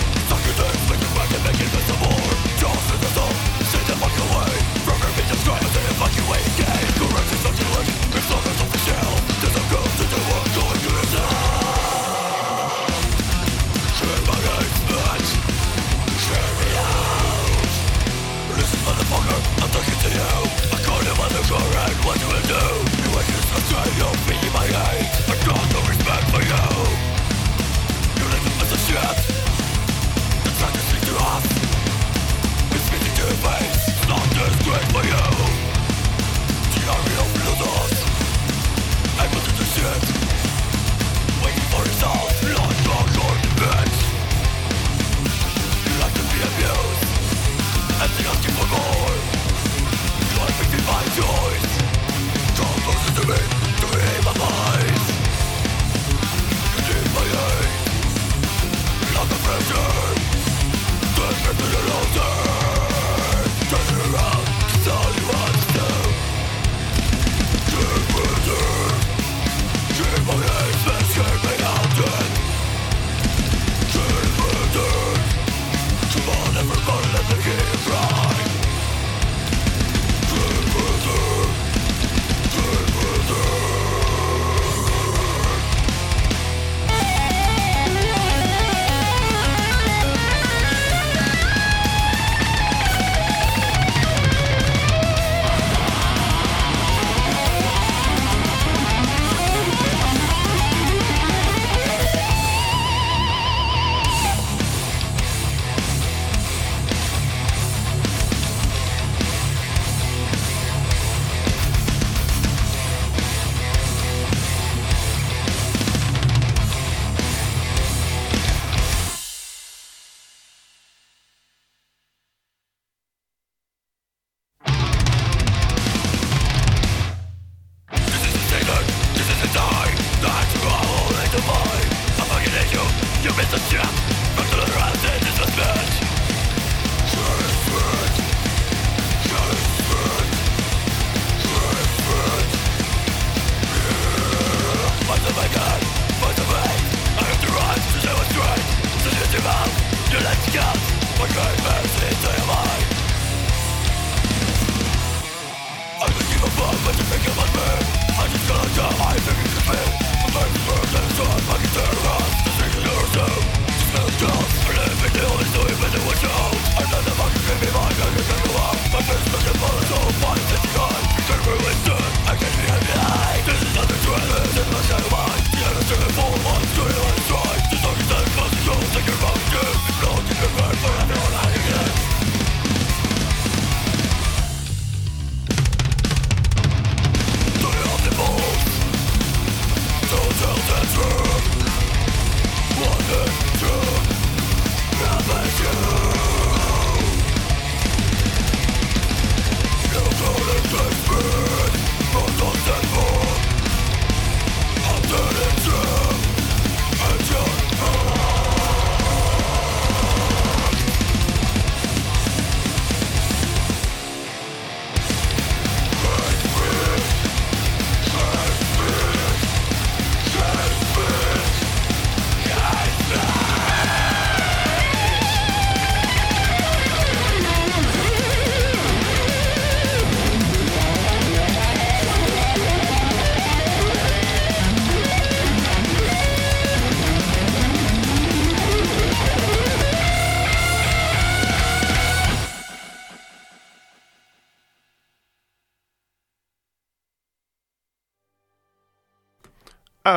Bulldozer! 61.96 62.45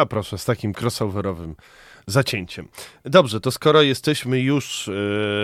Proszę, 0.06 0.38
z 0.38 0.45
takim 0.45 0.74
crossoverowym 0.82 1.56
zacięciem. 2.08 2.68
Dobrze, 3.06 3.39
to 3.39 3.52
skoro 3.52 3.82
jesteśmy 3.82 4.39
już 4.39 4.88
e, 4.88 4.91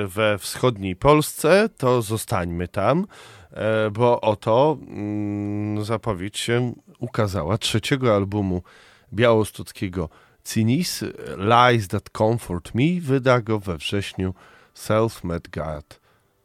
we 0.08 0.38
wschodniej 0.38 0.96
Polsce, 0.96 1.70
to 1.78 2.02
zostańmy 2.02 2.68
tam, 2.68 3.08
e, 3.52 3.92
bo 3.92 4.22
oto 4.22 4.78
mm, 4.88 5.86
zapowiedź 5.86 6.38
się 6.38 6.74
ukazała 7.00 7.58
trzeciego 7.58 8.16
albumu 8.16 8.62
białostockiego 9.14 10.10
Cinis, 10.46 11.04
Lies 11.38 11.88
That 11.88 12.10
Comfort 12.18 12.76
Me, 12.76 13.02
wyda 13.02 13.42
go 13.42 13.60
we 13.60 13.78
wrześniu 13.78 14.34
Self-Made 14.76 15.50
God 15.52 16.00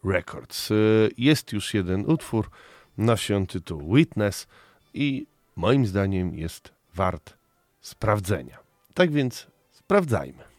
Records. 0.04 0.70
E, 0.70 0.74
Jest 1.18 1.52
już 1.52 1.74
jeden 1.74 2.04
utwór, 2.06 2.50
nosi 2.98 3.34
on 3.34 3.46
tytuł 3.46 3.94
Witness 3.94 4.46
i 4.94 5.26
moim 5.56 5.86
zdaniem 5.86 6.34
jest 6.34 6.72
wart 6.94 7.39
sprawdzenia. 7.80 8.58
Tak 8.94 9.10
więc 9.12 9.46
sprawdzajmy. 9.72 10.49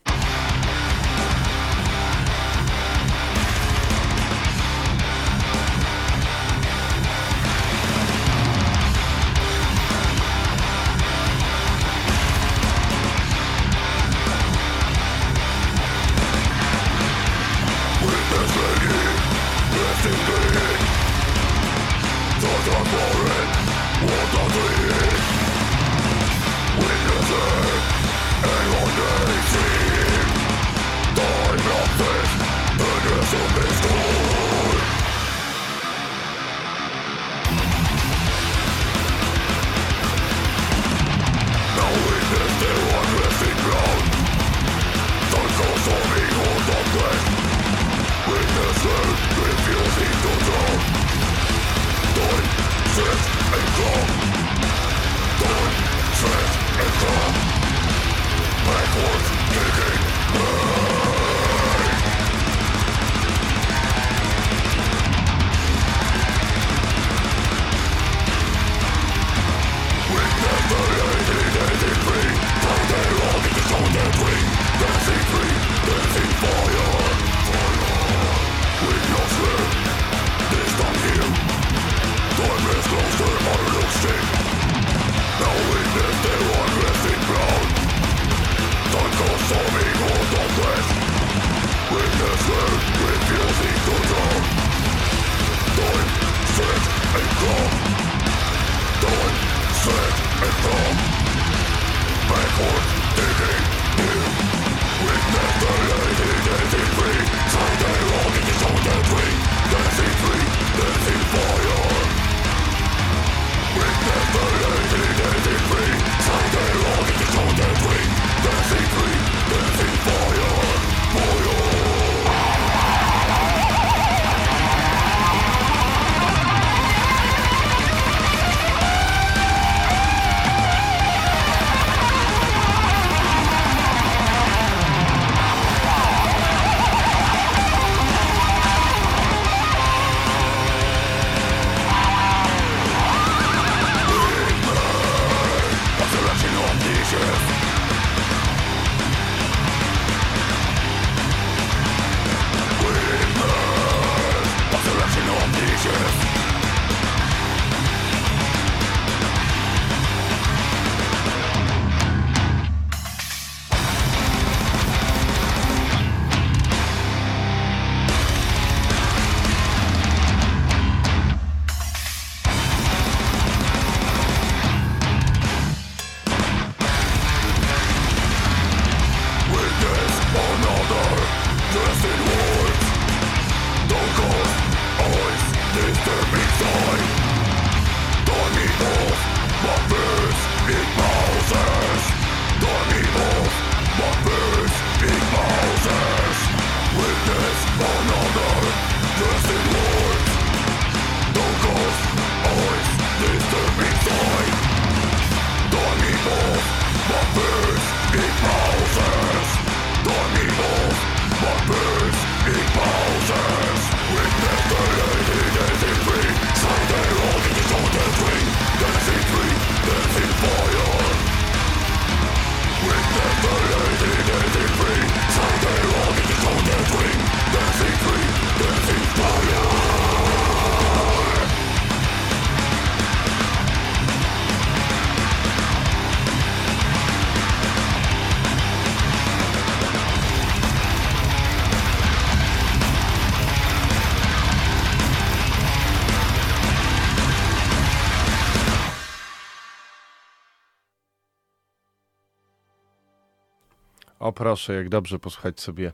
Proszę, 254.32 254.74
jak 254.74 254.90
dobrze 254.90 255.20
posłuchać 255.20 255.60
sobie 255.60 255.92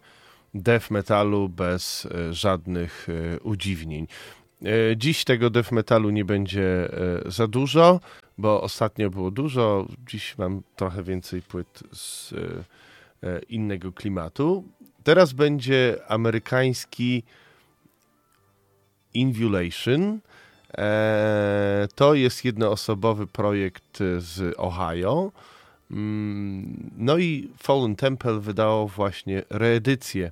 death 0.53 0.91
metalu 0.91 1.49
bez 1.49 2.05
e, 2.05 2.33
żadnych 2.33 3.07
e, 3.09 3.39
udziwnień. 3.39 4.07
E, 4.65 4.67
Dziś 4.97 5.23
tego 5.23 5.49
death 5.49 5.71
metalu 5.71 6.09
nie 6.09 6.25
będzie 6.25 6.89
za 7.25 7.47
dużo. 7.47 7.99
bo 8.37 8.61
ostatnio 8.61 9.09
było 9.09 9.31
dużo, 9.31 9.87
dziś 10.07 10.37
mam 10.37 10.61
trochę 10.75 11.03
więcej 11.03 11.41
płyt 11.41 11.83
z 11.91 12.33
innego 13.49 13.91
klimatu. 13.91 14.63
Teraz 15.03 15.33
będzie 15.33 15.97
amerykański 16.07 17.23
Invulation. 19.13 20.19
To 21.95 22.13
jest 22.13 22.45
jednoosobowy 22.45 23.27
projekt 23.27 23.99
z 24.17 24.53
Ohio. 24.57 25.31
Mm, 25.91 26.91
No 26.97 27.17
i 27.17 27.49
Fallen 27.57 27.95
Temple 27.95 28.39
wydało 28.39 28.87
właśnie 28.87 29.43
reedycję 29.49 30.31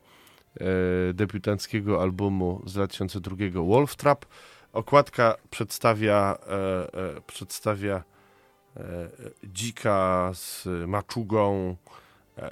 e, 0.60 1.14
debiutanckiego 1.14 2.02
albumu 2.02 2.62
z 2.66 2.74
2002 2.74 3.36
Wolf 3.54 3.96
Trap. 3.96 4.26
Okładka 4.74 5.36
przedstawia, 5.50 6.38
e, 6.48 6.54
e, 7.18 7.22
przedstawia 7.28 8.04
dzika 9.44 10.32
z 10.34 10.68
maczugą. 10.88 11.76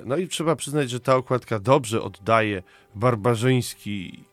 No 0.05 0.17
i 0.17 0.27
trzeba 0.27 0.55
przyznać, 0.55 0.89
że 0.89 0.99
ta 0.99 1.15
okładka 1.15 1.59
dobrze 1.59 2.01
oddaje 2.01 2.63
barbarzyński 2.95 4.23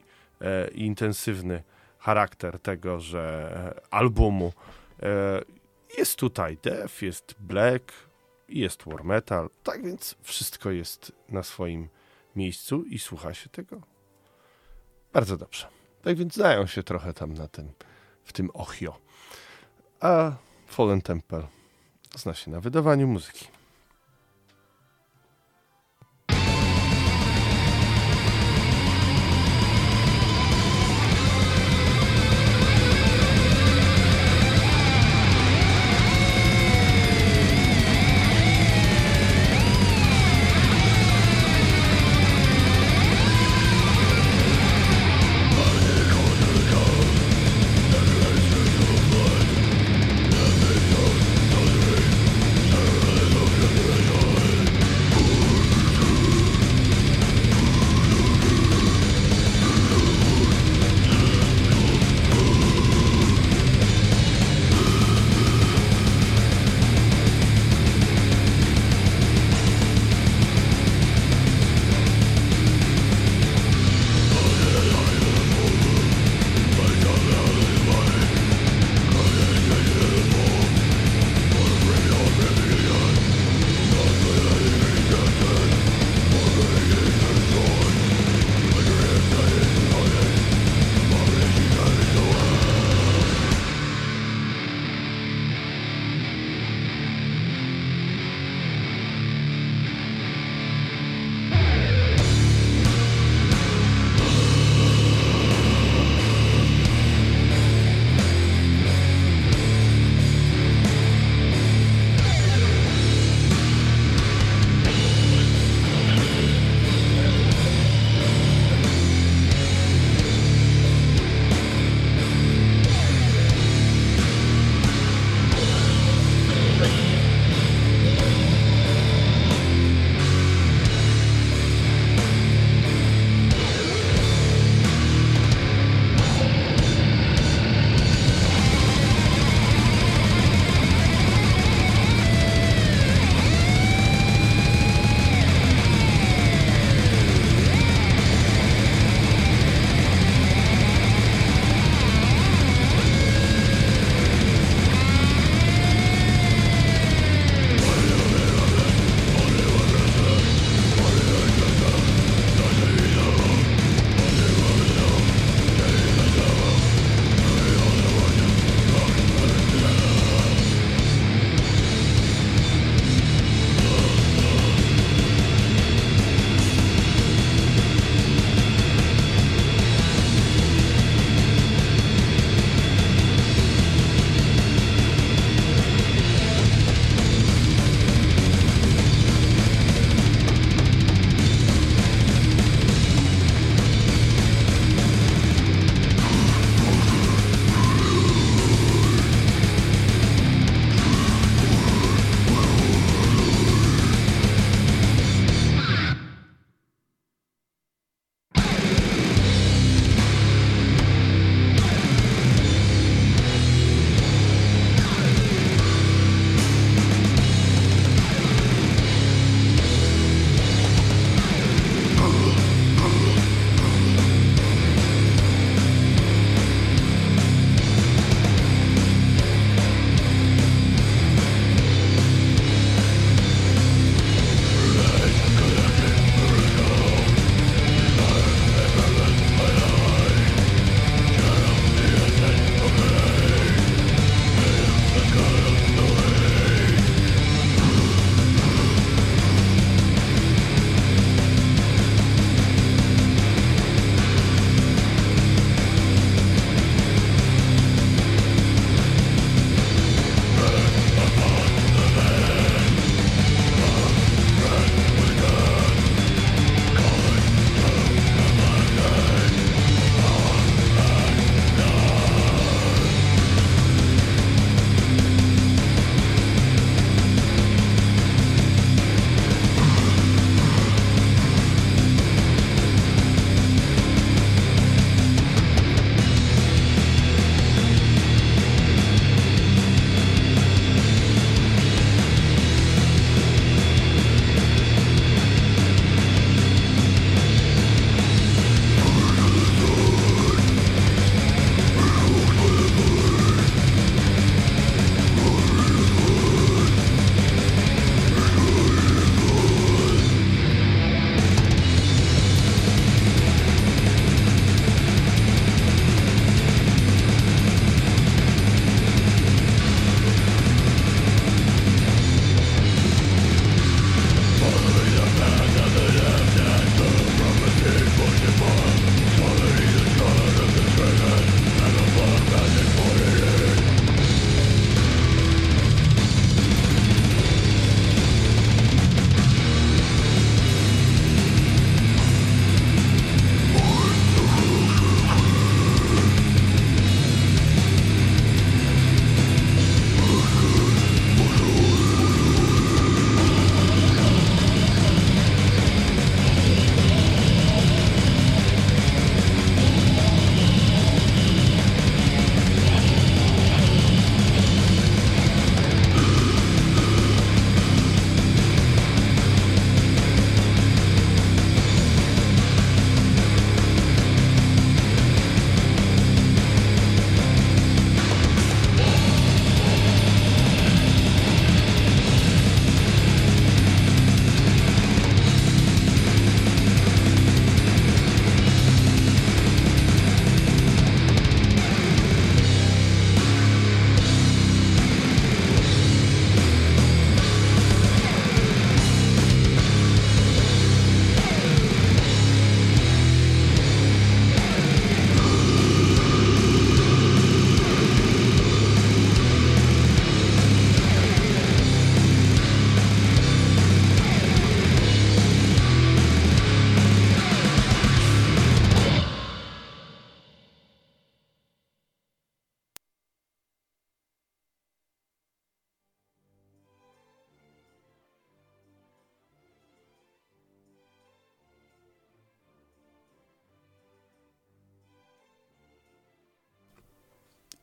i 0.75 0.85
intensywny 0.87 1.63
charakter 1.99 2.59
tego, 2.59 3.01
że 3.01 3.75
albumu. 3.91 4.53
Jest 5.99 6.17
tutaj 6.17 6.59
death, 6.63 7.03
jest 7.03 7.35
black, 7.41 7.93
jest 8.51 8.85
war 8.87 9.05
metal, 9.05 9.51
tak 9.63 9.85
więc 9.85 10.17
wszystko 10.23 10.71
jest 10.71 11.13
na 11.29 11.43
swoim 11.43 11.89
miejscu 12.37 12.85
i 12.85 12.99
słucha 12.99 13.35
się 13.35 13.49
tego 13.49 13.81
bardzo 15.13 15.37
dobrze. 15.37 15.67
Tak 16.03 16.17
więc 16.17 16.35
znają 16.35 16.67
się 16.67 16.83
trochę 16.83 17.15
tam 17.15 17.35
na 17.35 17.49
tym, 17.49 17.73
w 18.25 18.33
tym 18.33 18.51
ochio. 18.51 18.99
A 20.01 20.33
Fallen 20.67 21.03
Temple 21.03 21.47
zna 22.17 22.35
się 22.35 22.51
na 22.51 22.61
wydawaniu 22.61 23.09
muzyki. 23.09 23.47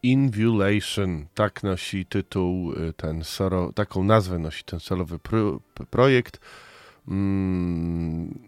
Invulation. 0.04 1.26
Tak 1.36 1.64
nosi 1.64 2.06
tytuł 2.06 2.74
y, 2.74 2.93
ten 2.93 3.24
taką 3.76 4.04
nazwę 4.04 4.39
nosi 4.39 4.64
ten 4.64 4.80
solowy 4.80 5.20
pro, 5.20 5.60
projekt. 5.89 6.39
Mm, 7.08 8.39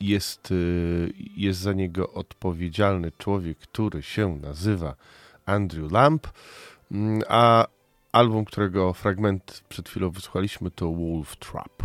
Jest, 0.00 0.50
y, 0.50 1.12
jest 1.36 1.60
za 1.60 1.72
niego 1.72 2.12
odpowiedzialny 2.12 3.12
człowiek, 3.18 3.58
który 3.58 4.02
się 4.02 4.36
nazywa 4.42 4.94
Andrew 5.46 5.92
Lamp, 5.92 6.26
Mm, 6.92 7.22
a 7.28 7.66
album, 8.12 8.44
którego 8.44 8.92
fragment 8.92 9.64
przed 9.68 9.88
chwilą 9.88 10.10
wysłuchaliśmy 10.10 10.70
to 10.70 10.92
Wolf 10.92 11.36
Trap. 11.36 11.82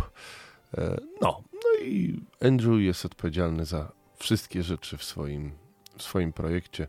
E, 0.78 0.96
No, 1.20 1.42
no 1.52 1.84
i 1.84 2.20
Andrew 2.42 2.80
jest 2.80 3.04
odpowiedzialny 3.04 3.64
za 3.64 3.92
wszystkie 4.18 4.62
rzeczy 4.62 4.96
w 4.96 5.04
swoim, 5.04 5.52
w 5.98 6.02
swoim 6.02 6.32
projekcie. 6.32 6.88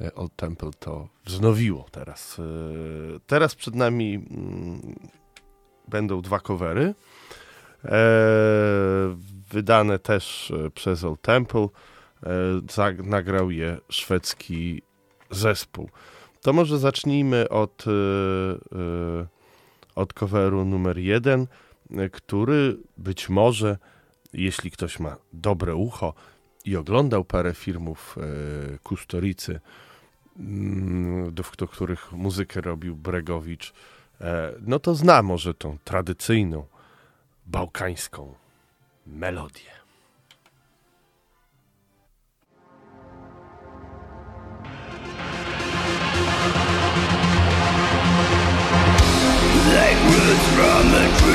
E, 0.00 0.14
Old 0.14 0.36
Temple 0.36 0.70
to 0.78 1.08
wznowiło 1.24 1.86
teraz. 1.90 2.38
E, 2.38 2.42
Teraz 3.26 3.54
przed 3.54 3.74
nami 3.74 4.14
mm, 4.14 4.94
będą 5.88 6.22
dwa 6.22 6.40
covery. 6.40 6.94
E, 7.84 7.98
Wydane 9.50 9.98
też 9.98 10.52
przez 10.74 11.04
Old 11.04 11.22
Temple. 11.22 11.68
Nagrał 13.04 13.50
je 13.50 13.78
szwedzki 13.88 14.82
zespół. 15.30 15.90
To 16.42 16.52
może 16.52 16.78
zacznijmy 16.78 17.48
od, 17.48 17.84
od 19.94 20.12
coveru 20.12 20.64
numer 20.64 20.98
jeden, 20.98 21.46
który 22.12 22.76
być 22.96 23.28
może, 23.28 23.78
jeśli 24.32 24.70
ktoś 24.70 25.00
ma 25.00 25.16
dobre 25.32 25.74
ucho 25.74 26.14
i 26.64 26.76
oglądał 26.76 27.24
parę 27.24 27.54
filmów 27.54 28.16
Kustoricy, 28.82 29.52
mm, 29.52 29.87
do, 30.38 31.52
do 31.58 31.68
których 31.68 32.12
muzykę 32.12 32.60
robił 32.60 32.96
Bregowicz, 32.96 33.72
e, 34.20 34.52
no 34.60 34.78
to 34.78 34.94
zna 34.94 35.22
może 35.22 35.54
tą 35.54 35.78
tradycyjną, 35.84 36.66
bałkańską 37.46 38.34
melodię. 39.06 39.78
Thank 50.90 51.27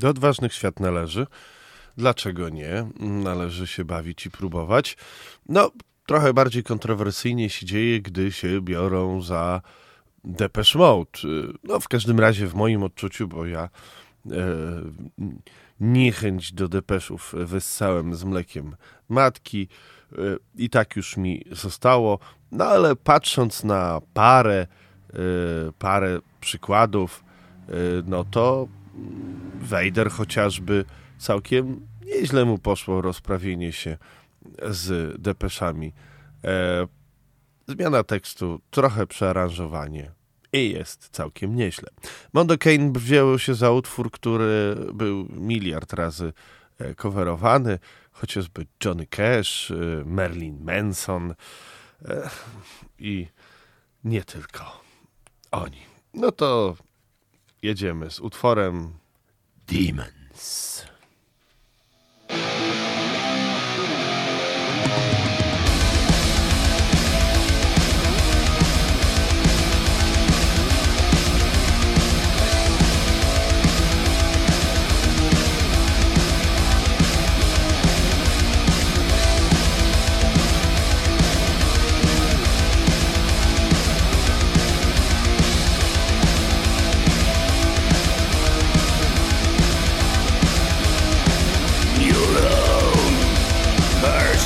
Do 0.00 0.08
odważnych 0.08 0.54
świat 0.54 0.80
należy. 0.80 1.26
Dlaczego 1.96 2.48
nie? 2.48 2.86
Należy 3.00 3.66
się 3.66 3.84
bawić 3.84 4.26
i 4.26 4.30
próbować. 4.30 4.96
No, 5.48 5.70
trochę 6.06 6.34
bardziej 6.34 6.62
kontrowersyjnie 6.62 7.50
się 7.50 7.66
dzieje, 7.66 8.00
gdy 8.00 8.32
się 8.32 8.60
biorą 8.60 9.22
za 9.22 9.62
Depeche 10.24 10.78
Mode. 10.78 11.10
No, 11.64 11.80
w 11.80 11.88
każdym 11.88 12.20
razie 12.20 12.46
w 12.46 12.54
moim 12.54 12.82
odczuciu, 12.82 13.28
bo 13.28 13.46
ja 13.46 13.62
e, 13.62 13.70
niechęć 15.80 16.52
do 16.52 16.68
depeszów 16.68 17.34
wyssałem 17.36 18.14
z 18.14 18.24
mlekiem 18.24 18.76
matki 19.08 19.68
e, 20.12 20.16
i 20.54 20.70
tak 20.70 20.96
już 20.96 21.16
mi 21.16 21.44
zostało. 21.52 22.18
No, 22.52 22.64
ale 22.64 22.96
patrząc 22.96 23.64
na 23.64 24.00
parę, 24.14 24.66
e, 25.10 25.16
parę 25.78 26.18
przykładów, 26.40 27.24
e, 27.68 27.72
no 28.06 28.24
to 28.24 28.68
Wejder 29.60 30.10
chociażby 30.10 30.84
całkiem 31.18 31.86
nieźle 32.06 32.44
mu 32.44 32.58
poszło 32.58 33.02
rozprawienie 33.02 33.72
się 33.72 33.98
z 34.62 35.16
depeszami. 35.22 35.92
E, 36.44 36.86
zmiana 37.68 38.04
tekstu, 38.04 38.60
trochę 38.70 39.06
przearanżowanie 39.06 40.12
i 40.52 40.70
jest 40.70 41.08
całkiem 41.08 41.56
nieźle. 41.56 41.88
Mondo 42.32 42.58
Kane 42.58 42.92
wzięło 42.92 43.38
się 43.38 43.54
za 43.54 43.70
utwór, 43.70 44.10
który 44.10 44.76
był 44.94 45.28
miliard 45.30 45.92
razy 45.92 46.32
e, 46.78 46.94
coverowany, 46.94 47.78
chociażby 48.12 48.66
Johnny 48.84 49.06
Cash, 49.06 49.70
e, 49.70 49.74
Marilyn 50.04 50.64
Manson 50.64 51.34
e, 52.04 52.30
i 52.98 53.26
nie 54.04 54.24
tylko 54.24 54.82
oni. 55.50 55.80
No 56.14 56.32
to 56.32 56.76
jedziemy 57.62 58.10
z 58.10 58.20
utworem 58.20 58.92
Demons. 59.66 60.69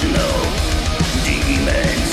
Personal 0.04 0.42
demons. 1.24 2.10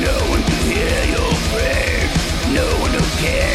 No 0.00 0.14
one 0.30 0.42
can 0.42 0.70
hear 0.70 1.04
your 1.14 1.32
prayers, 1.50 2.12
no 2.52 2.66
one 2.80 2.92
who 2.92 3.24
cares. 3.24 3.51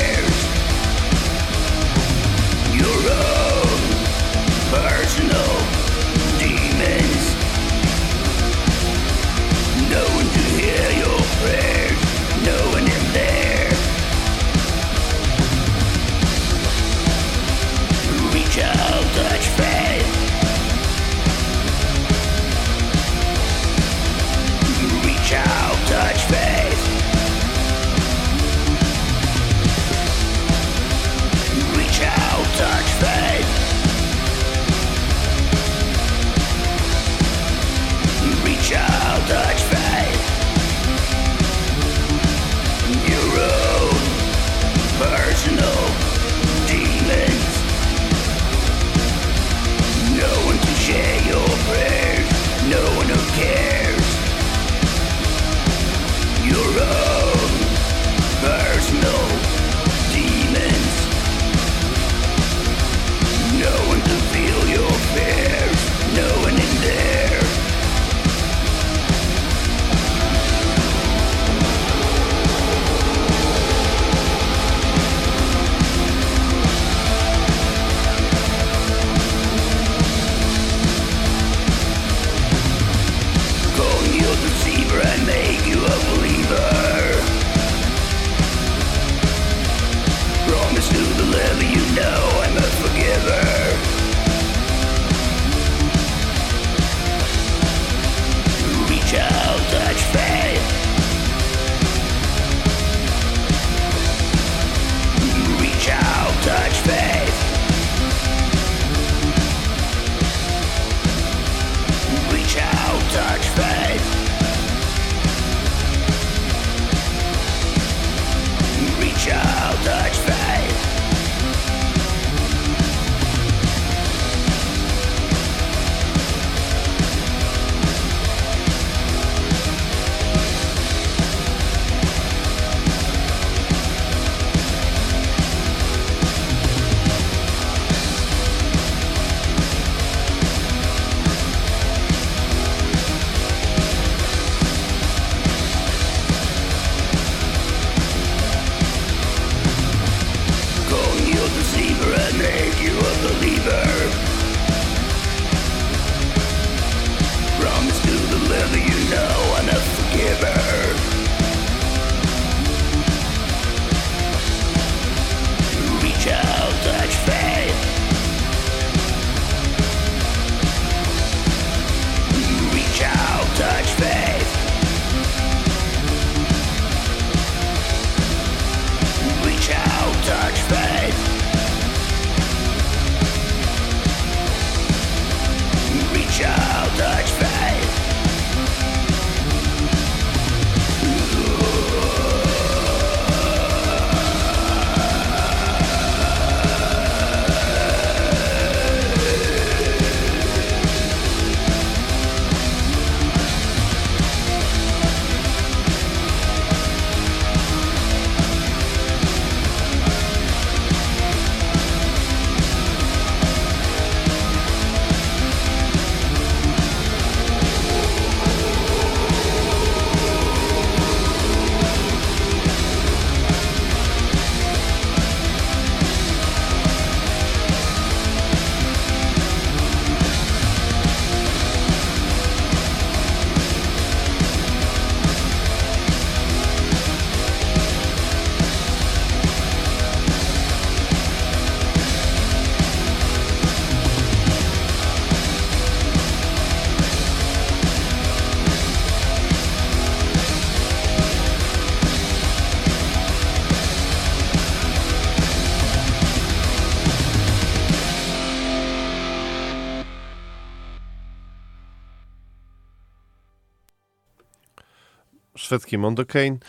Szwedzkie 265.67 265.97
Mondocaine 265.97 266.55
e, 266.55 266.59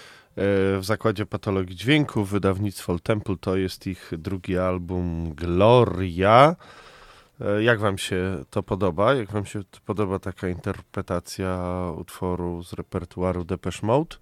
w 0.78 0.80
zakładzie 0.82 1.26
patologii 1.26 1.76
dźwięku, 1.76 2.24
wydawnictwo 2.24 2.98
Temple, 2.98 3.36
to 3.40 3.56
jest 3.56 3.86
ich 3.86 4.10
drugi 4.18 4.58
album 4.58 5.34
Gloria. 5.34 6.56
E, 7.40 7.62
Jak 7.62 7.80
wam 7.80 7.98
się 7.98 8.44
to 8.50 8.62
podoba? 8.62 9.14
Jak 9.14 9.32
wam 9.32 9.46
się 9.46 9.60
podoba 9.86 10.18
taka 10.18 10.48
interpretacja 10.48 11.60
utworu 11.96 12.62
z 12.62 12.72
repertuaru 12.72 13.44
Depeche 13.44 13.86
Mode? 13.86 14.16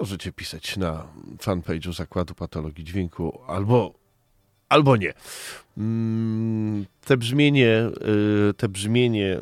Możecie 0.00 0.32
pisać 0.32 0.76
na 0.76 1.06
fanpage'u 1.38 1.92
Zakładu 1.92 2.34
Patologii 2.34 2.84
Dźwięku 2.84 3.40
albo, 3.46 3.94
albo 4.68 4.96
nie. 4.96 5.12
Mm, 5.78 6.86
Te 7.04 7.16
brzmienie, 7.16 7.90
y, 8.50 8.54
te 8.54 8.68
brzmienie, 8.68 9.40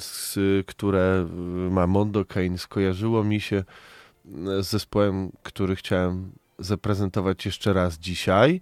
z, 0.00 0.38
które 0.66 1.26
y, 1.66 1.70
ma 1.70 1.86
Mondo 1.86 2.24
Kane, 2.24 2.58
skojarzyło 2.58 3.24
mi 3.24 3.40
się 3.40 3.56
y, 3.56 4.62
z 4.62 4.66
zespołem, 4.70 5.32
który 5.42 5.76
chciałem 5.76 6.32
zaprezentować 6.58 7.46
jeszcze 7.46 7.72
raz 7.72 7.98
dzisiaj, 7.98 8.60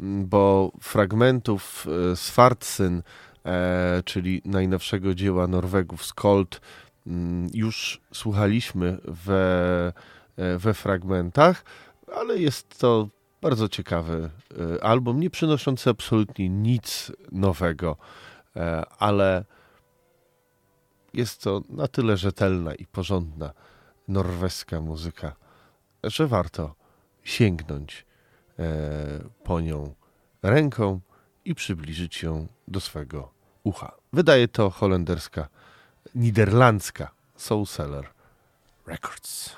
m, 0.00 0.26
bo 0.26 0.72
fragmentów 0.80 1.86
y, 2.12 2.16
z 2.16 2.30
Fartsyn, 2.30 3.02
e, 3.46 4.02
czyli 4.04 4.42
najnowszego 4.44 5.14
dzieła 5.14 5.46
Norwegów 5.46 6.04
Skold, 6.04 6.60
mm, 7.06 7.48
już 7.54 8.00
słuchaliśmy 8.12 8.98
we, 9.04 9.92
e, 10.36 10.58
we 10.58 10.74
fragmentach, 10.74 11.64
ale 12.16 12.38
jest 12.38 12.78
to 12.78 13.08
bardzo 13.42 13.68
ciekawy 13.68 14.30
album, 14.82 15.20
nie 15.20 15.30
przynoszący 15.30 15.90
absolutnie 15.90 16.48
nic 16.48 17.12
nowego, 17.32 17.96
e, 18.56 18.84
ale 18.98 19.44
jest 21.14 21.42
to 21.42 21.62
na 21.68 21.88
tyle 21.88 22.16
rzetelna 22.16 22.74
i 22.74 22.86
porządna 22.86 23.52
norweska 24.08 24.80
muzyka, 24.80 25.36
że 26.04 26.26
warto 26.26 26.74
sięgnąć 27.22 28.06
e, 28.58 28.64
po 29.44 29.60
nią 29.60 29.94
ręką 30.42 31.00
i 31.44 31.54
przybliżyć 31.54 32.22
ją 32.22 32.46
do 32.68 32.80
swego 32.80 33.32
ucha. 33.64 33.92
Wydaje 34.12 34.48
to 34.48 34.70
holenderska, 34.70 35.48
niderlandzka 36.14 37.10
Soul 37.36 37.66
Seller 37.66 38.06
Records. 38.86 39.56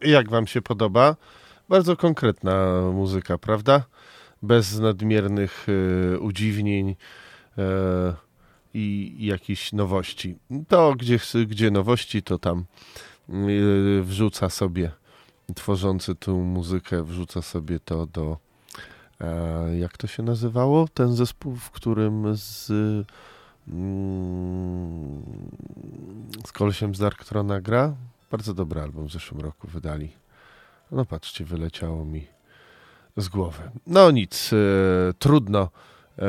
Jak 0.00 0.30
wam 0.30 0.46
się 0.46 0.62
podoba? 0.62 1.16
Bardzo 1.68 1.96
konkretna 1.96 2.80
muzyka, 2.92 3.38
prawda? 3.38 3.84
Bez 4.42 4.78
nadmiernych 4.78 5.66
e, 6.14 6.18
udziwnień 6.18 6.96
e, 7.58 8.14
i, 8.74 9.16
jakichś 9.18 9.72
nowości. 9.72 10.38
To, 10.68 10.94
gdzie, 10.94 11.18
gdzie 11.46 11.70
nowości, 11.70 12.22
to 12.22 12.38
tam 12.38 12.64
e, 13.28 13.32
wrzuca 14.02 14.50
sobie, 14.50 14.90
tworzący 15.54 16.14
tą 16.14 16.42
muzykę, 16.42 17.04
wrzuca 17.04 17.42
sobie 17.42 17.80
to 17.80 18.06
do. 18.06 18.38
Jak 19.78 19.96
to 19.96 20.06
się 20.06 20.22
nazywało? 20.22 20.88
Ten 20.94 21.14
zespół, 21.14 21.56
w 21.56 21.70
którym 21.70 22.36
z. 22.36 22.70
Mm, 23.68 25.22
z 26.46 26.52
kolesiem 26.52 26.94
z 26.94 26.98
Darktrona 26.98 27.60
gra? 27.60 27.94
Bardzo 28.30 28.54
dobry 28.54 28.80
album 28.80 29.08
w 29.08 29.12
zeszłym 29.12 29.40
roku 29.40 29.68
wydali. 29.68 30.12
No 30.90 31.04
patrzcie, 31.04 31.44
wyleciało 31.44 32.04
mi 32.04 32.26
z 33.16 33.28
głowy. 33.28 33.70
No 33.86 34.10
nic, 34.10 34.52
e, 34.52 34.56
trudno. 35.18 35.70
E, 36.18 36.24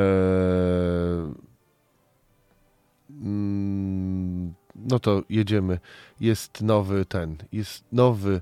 mm, 3.10 4.54
no 4.74 4.98
to 4.98 5.22
jedziemy. 5.28 5.78
Jest 6.20 6.62
nowy 6.62 7.04
ten, 7.04 7.36
jest 7.52 7.84
nowy 7.92 8.40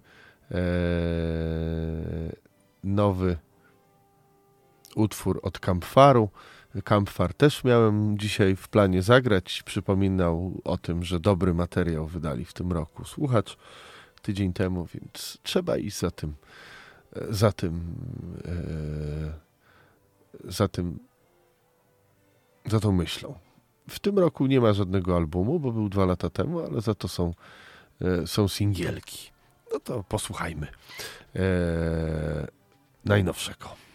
e, 0.51 0.61
nowy 2.85 3.37
utwór 4.97 5.41
od 5.43 5.59
Campfaru. 5.59 6.29
Campfar 6.85 7.35
też 7.35 7.65
miałem 7.65 8.19
dzisiaj 8.19 8.57
w 8.57 8.69
planie 8.69 9.03
zagrać. 9.03 9.63
Przypominał 9.63 10.61
o 10.65 10.79
tym, 10.79 11.05
że 11.05 11.21
dobry 11.21 11.55
materiał 11.55 12.07
wydali 12.07 12.45
w 12.45 12.53
tym 12.53 12.73
roku. 12.73 13.05
Słuchacz 13.05 13.57
tydzień 14.23 14.53
temu, 14.53 14.87
więc 14.95 15.39
trzeba 15.43 15.77
iść 15.77 15.99
za 15.99 16.11
tym, 16.11 16.35
e, 17.17 17.35
za 17.35 17.53
tym, 17.53 17.95
e, 18.45 20.53
za 20.53 20.69
tym, 20.69 20.99
za 22.67 22.81
tą 22.81 22.93
myślą. 22.93 23.35
W 23.89 23.99
tym 23.99 24.19
roku 24.19 24.47
nie 24.47 24.61
ma 24.61 24.73
żadnego 24.73 25.17
albumu, 25.17 25.61
bo 25.61 25.73
był 25.73 25.89
dwa 25.89 26.05
lata 26.05 26.31
temu, 26.31 26.61
ale 26.61 26.81
za 26.81 26.95
to 26.95 27.09
są, 27.09 27.35
e, 28.01 28.27
są 28.27 28.49
singielki. 28.49 29.31
No 29.73 29.81
to 29.81 30.05
posłuchajmy 30.05 30.67
najnowszego. 33.05 33.90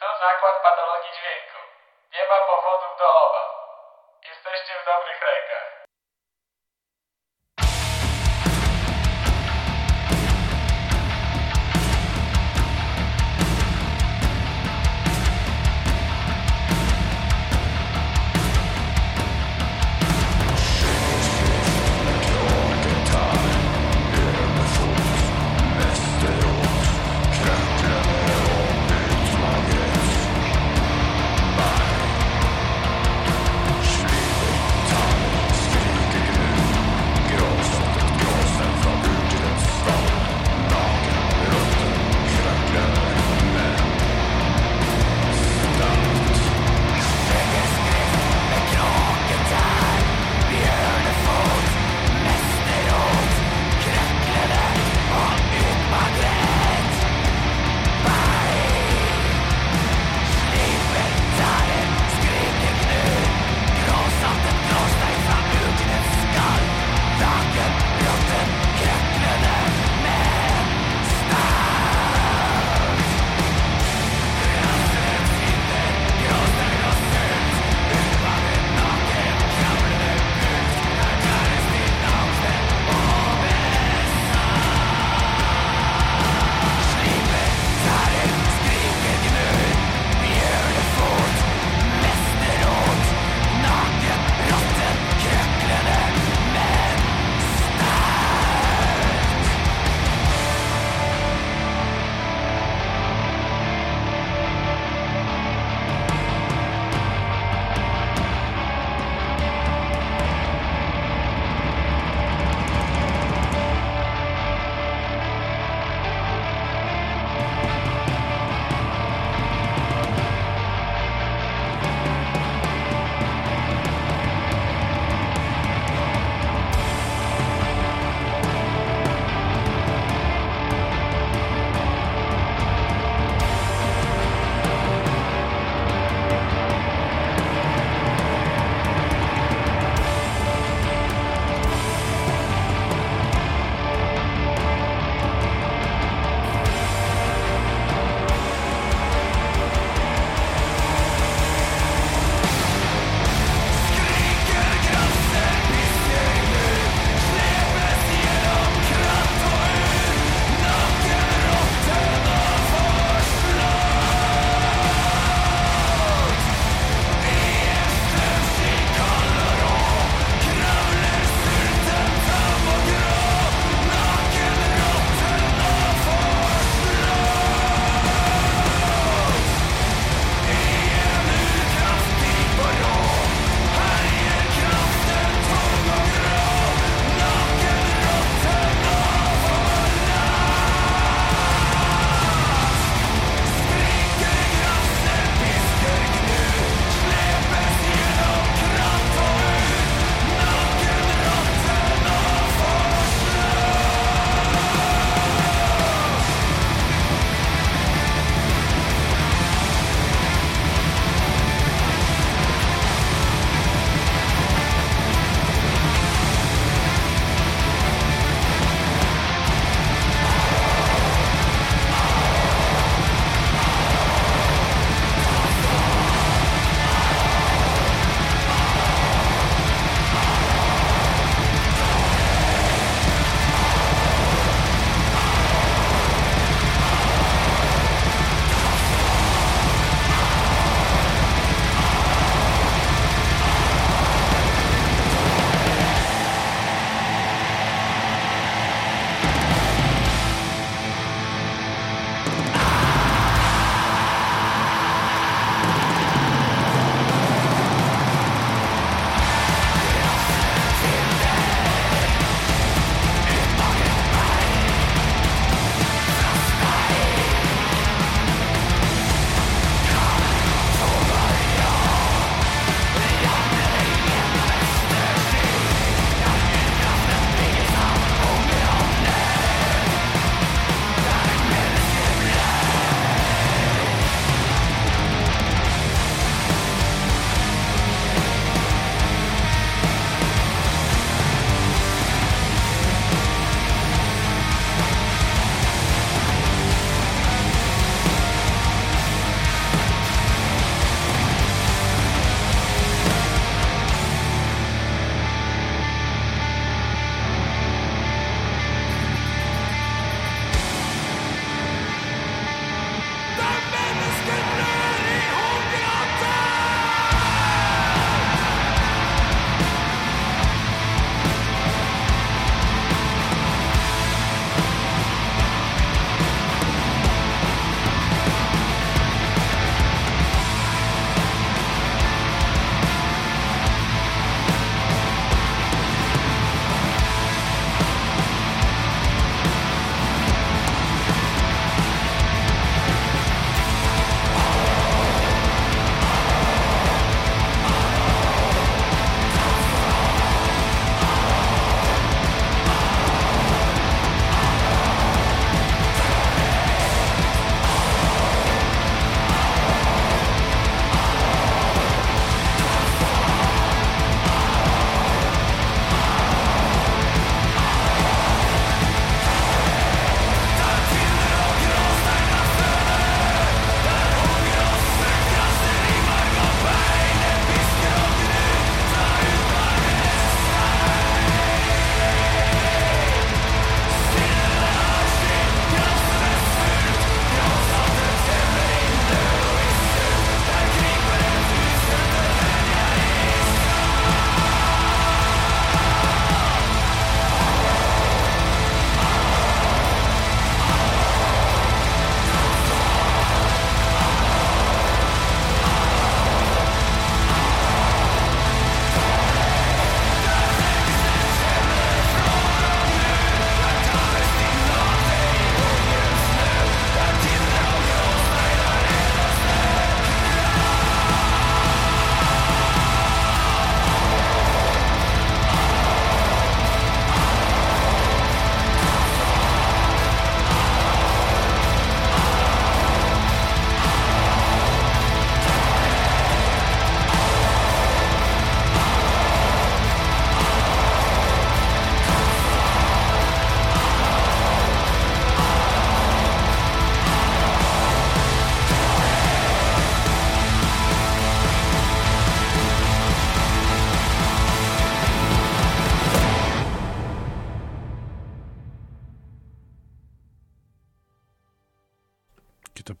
To 0.00 0.06
zakład 0.20 0.56
patologii 0.62 0.75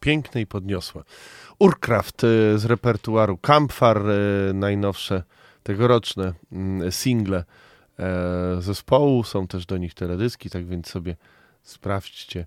piękne 0.06 0.40
i 0.40 0.46
podniosłe. 0.46 1.02
Urkraft 1.58 2.24
y, 2.24 2.58
z 2.58 2.64
repertuaru 2.64 3.38
Campfar, 3.38 4.10
y, 4.10 4.54
najnowsze 4.54 5.22
tegoroczne 5.62 6.32
mm, 6.52 6.92
single 6.92 7.44
e, 7.98 8.62
zespołu. 8.62 9.24
Są 9.24 9.46
też 9.46 9.66
do 9.66 9.76
nich 9.78 9.94
teledyski, 9.94 10.50
tak 10.50 10.66
więc 10.66 10.88
sobie 10.90 11.16
sprawdźcie 11.62 12.46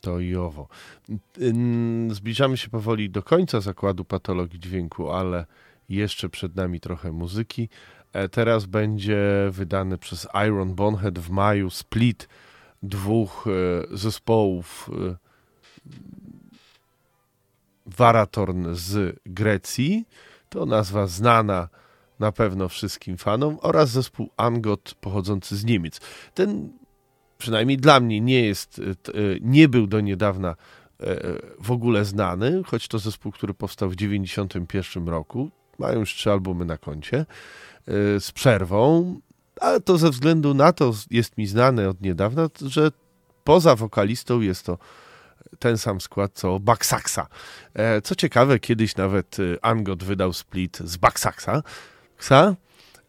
to 0.00 0.20
i 0.20 0.36
owo. 0.36 0.68
Zbliżamy 2.10 2.56
się 2.56 2.68
powoli 2.68 3.10
do 3.10 3.22
końca 3.22 3.60
zakładu 3.60 4.04
patologii 4.04 4.60
dźwięku, 4.60 5.10
ale 5.10 5.46
jeszcze 5.88 6.28
przed 6.28 6.56
nami 6.56 6.80
trochę 6.80 7.12
muzyki. 7.12 7.68
E, 8.12 8.28
Teraz 8.28 8.66
będzie 8.66 9.18
wydany 9.50 9.98
przez 9.98 10.28
Iron 10.46 10.74
Bonehead 10.74 11.18
w 11.18 11.30
maju 11.30 11.70
split 11.70 12.28
dwóch 12.82 13.46
e, 13.46 13.96
zespołów 13.96 14.90
Varatorn 17.96 18.74
z 18.74 19.20
Grecji. 19.26 20.06
To 20.48 20.66
nazwa 20.66 21.06
znana 21.06 21.68
na 22.18 22.32
pewno 22.32 22.68
wszystkim 22.68 23.16
fanom 23.16 23.58
oraz 23.62 23.90
zespół 23.90 24.30
Angot 24.36 24.94
pochodzący 25.00 25.56
z 25.56 25.64
Niemiec. 25.64 26.00
Ten 26.34 26.72
przynajmniej 27.38 27.76
dla 27.76 28.00
mnie 28.00 28.20
nie 28.20 28.46
jest, 28.46 28.78
e, 28.78 28.82
e, 28.82 29.14
nie 29.40 29.68
był 29.68 29.86
do 29.86 30.00
niedawna 30.00 30.48
e, 30.48 30.56
w 31.60 31.70
ogóle 31.70 32.04
znany, 32.04 32.62
choć 32.66 32.88
to 32.88 32.98
zespół, 32.98 33.32
który 33.32 33.54
powstał 33.54 33.90
w 33.90 33.96
1991 33.96 35.08
roku. 35.08 35.50
Mają 35.78 36.00
już 36.00 36.14
trzy 36.14 36.30
albumy 36.30 36.64
na 36.64 36.78
koncie 36.78 37.26
z 38.20 38.32
przerwą, 38.32 39.14
ale 39.60 39.80
to 39.80 39.98
ze 39.98 40.10
względu 40.10 40.54
na 40.54 40.72
to 40.72 40.92
jest 41.10 41.38
mi 41.38 41.46
znane 41.46 41.88
od 41.88 42.00
niedawna, 42.00 42.48
że 42.66 42.90
poza 43.44 43.76
wokalistą 43.76 44.40
jest 44.40 44.66
to 44.66 44.78
ten 45.58 45.78
sam 45.78 46.00
skład 46.00 46.32
co 46.34 46.60
Baksaxa. 46.60 47.26
E, 47.74 48.00
Co 48.02 48.14
ciekawe, 48.14 48.58
kiedyś 48.58 48.96
nawet 48.96 49.36
e, 49.40 49.64
Angot 49.64 50.04
wydał 50.04 50.32
split 50.32 50.78
z 50.78 50.96
Baksaxa, 50.96 51.62
Ksa, 52.16 52.56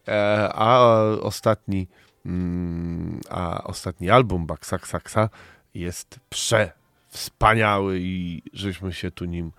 e, 0.08 0.48
a 0.54 0.90
ostatni, 1.20 1.88
mm, 2.26 3.20
a 3.30 3.64
ostatni 3.64 4.10
album 4.10 4.46
Baksaxa 4.46 5.28
jest 5.74 6.20
przewspaniały 6.30 7.98
i 8.00 8.42
żeśmy 8.52 8.92
się 8.92 9.10
tu 9.10 9.24
nim 9.24 9.52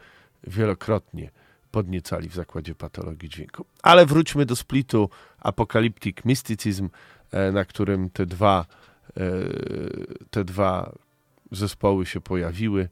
wielokrotnie 0.44 1.32
podniecali 1.72 2.30
w 2.30 2.36
zakładzie 2.36 2.76
patologii 2.76 3.30
dźwięku. 3.30 3.66
Ale 3.84 4.06
wróćmy 4.06 4.45
do 4.45 4.56
splitu 4.56 5.10
Apocalyptic 5.40 6.18
Mysticism, 6.26 6.90
e, 7.32 7.52
na 7.52 7.66
którym 7.66 8.10
te 8.10 8.26
dwa, 8.26 8.66
te 10.32 10.44
dwa 10.44 10.91
zespoły 11.52 12.06
się 12.06 12.22
pojawiły. 12.22 12.90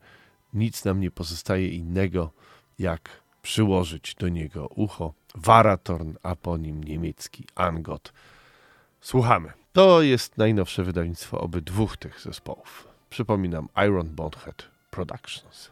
Nic 0.53 0.85
nam 0.85 0.99
nie 0.99 1.11
pozostaje 1.11 1.67
innego, 1.67 2.31
jak 2.79 3.09
przyłożyć 3.41 4.15
do 4.15 4.29
niego 4.29 4.67
ucho 4.67 5.13
Varatorn, 5.35 6.13
a 6.23 6.35
po 6.35 6.57
nim 6.57 6.83
niemiecki 6.83 7.45
Angot. 7.55 8.13
Słuchamy. 9.01 9.51
To 9.73 10.01
jest 10.01 10.37
najnowsze 10.37 10.83
wydawnictwo 10.83 11.41
obydwóch 11.41 11.97
tych 11.97 12.21
zespołów. 12.21 12.87
Przypominam 13.09 13.67
Iron 13.87 14.09
Bonehead 14.15 14.67
Productions. 14.91 15.71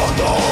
for 0.00 0.14
the 0.16 0.49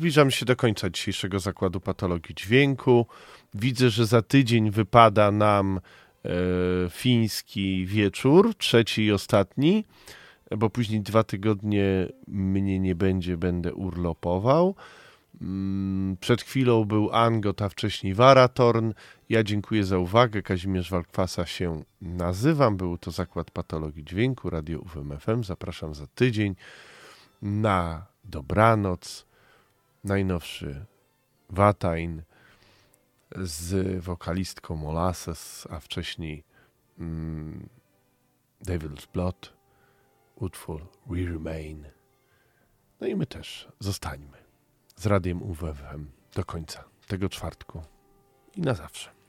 I 0.00 0.02
zbliżamy 0.02 0.30
się 0.30 0.46
do 0.46 0.56
końca 0.56 0.90
dzisiejszego 0.90 1.38
zakładu 1.38 1.80
patologii 1.80 2.34
dźwięku. 2.34 3.06
Widzę, 3.54 3.90
że 3.90 4.06
za 4.06 4.22
tydzień 4.22 4.70
wypada 4.70 5.30
nam 5.30 5.80
e, 6.24 6.30
fiński 6.90 7.86
wieczór, 7.86 8.54
trzeci 8.54 9.04
i 9.04 9.12
ostatni, 9.12 9.84
bo 10.56 10.70
później 10.70 11.00
dwa 11.00 11.24
tygodnie 11.24 12.08
mnie 12.28 12.80
nie 12.80 12.94
będzie, 12.94 13.36
będę 13.36 13.74
urlopował. 13.74 14.74
Mm, 15.40 16.16
Przed 16.20 16.42
chwilą 16.42 16.84
był 16.84 17.10
Angot, 17.12 17.62
a 17.62 17.68
wcześniej 17.68 18.14
Waratorn. 18.14 18.92
Ja 19.28 19.42
dziękuję 19.42 19.84
za 19.84 19.98
uwagę. 19.98 20.42
Kazimierz 20.42 20.90
Walkwasa 20.90 21.46
się 21.46 21.82
nazywam. 22.02 22.76
Był 22.76 22.98
to 22.98 23.10
Zakład 23.10 23.50
Patologii 23.50 24.04
Dźwięku, 24.04 24.50
Radio 24.50 24.78
UWMFM. 24.78 25.44
Zapraszam 25.44 25.94
za 25.94 26.06
tydzień 26.06 26.54
na 27.42 28.06
dobranoc. 28.24 29.29
Najnowszy 30.04 30.86
Watain 31.48 32.22
z 33.36 34.04
wokalistką 34.04 34.76
Molasses, 34.76 35.66
a 35.70 35.80
wcześniej 35.80 36.44
mm, 36.98 37.68
Devil's 38.66 39.06
Blood, 39.12 39.52
utwór 40.36 40.88
We 41.06 41.16
Remain. 41.16 41.86
No 43.00 43.06
i 43.06 43.16
my 43.16 43.26
też 43.26 43.68
zostańmy 43.78 44.38
z 44.96 45.06
radiem 45.06 45.42
UWFM 45.42 46.06
do 46.34 46.44
końca 46.44 46.84
tego 47.06 47.28
czwartku 47.28 47.82
i 48.56 48.60
na 48.60 48.74
zawsze. 48.74 49.19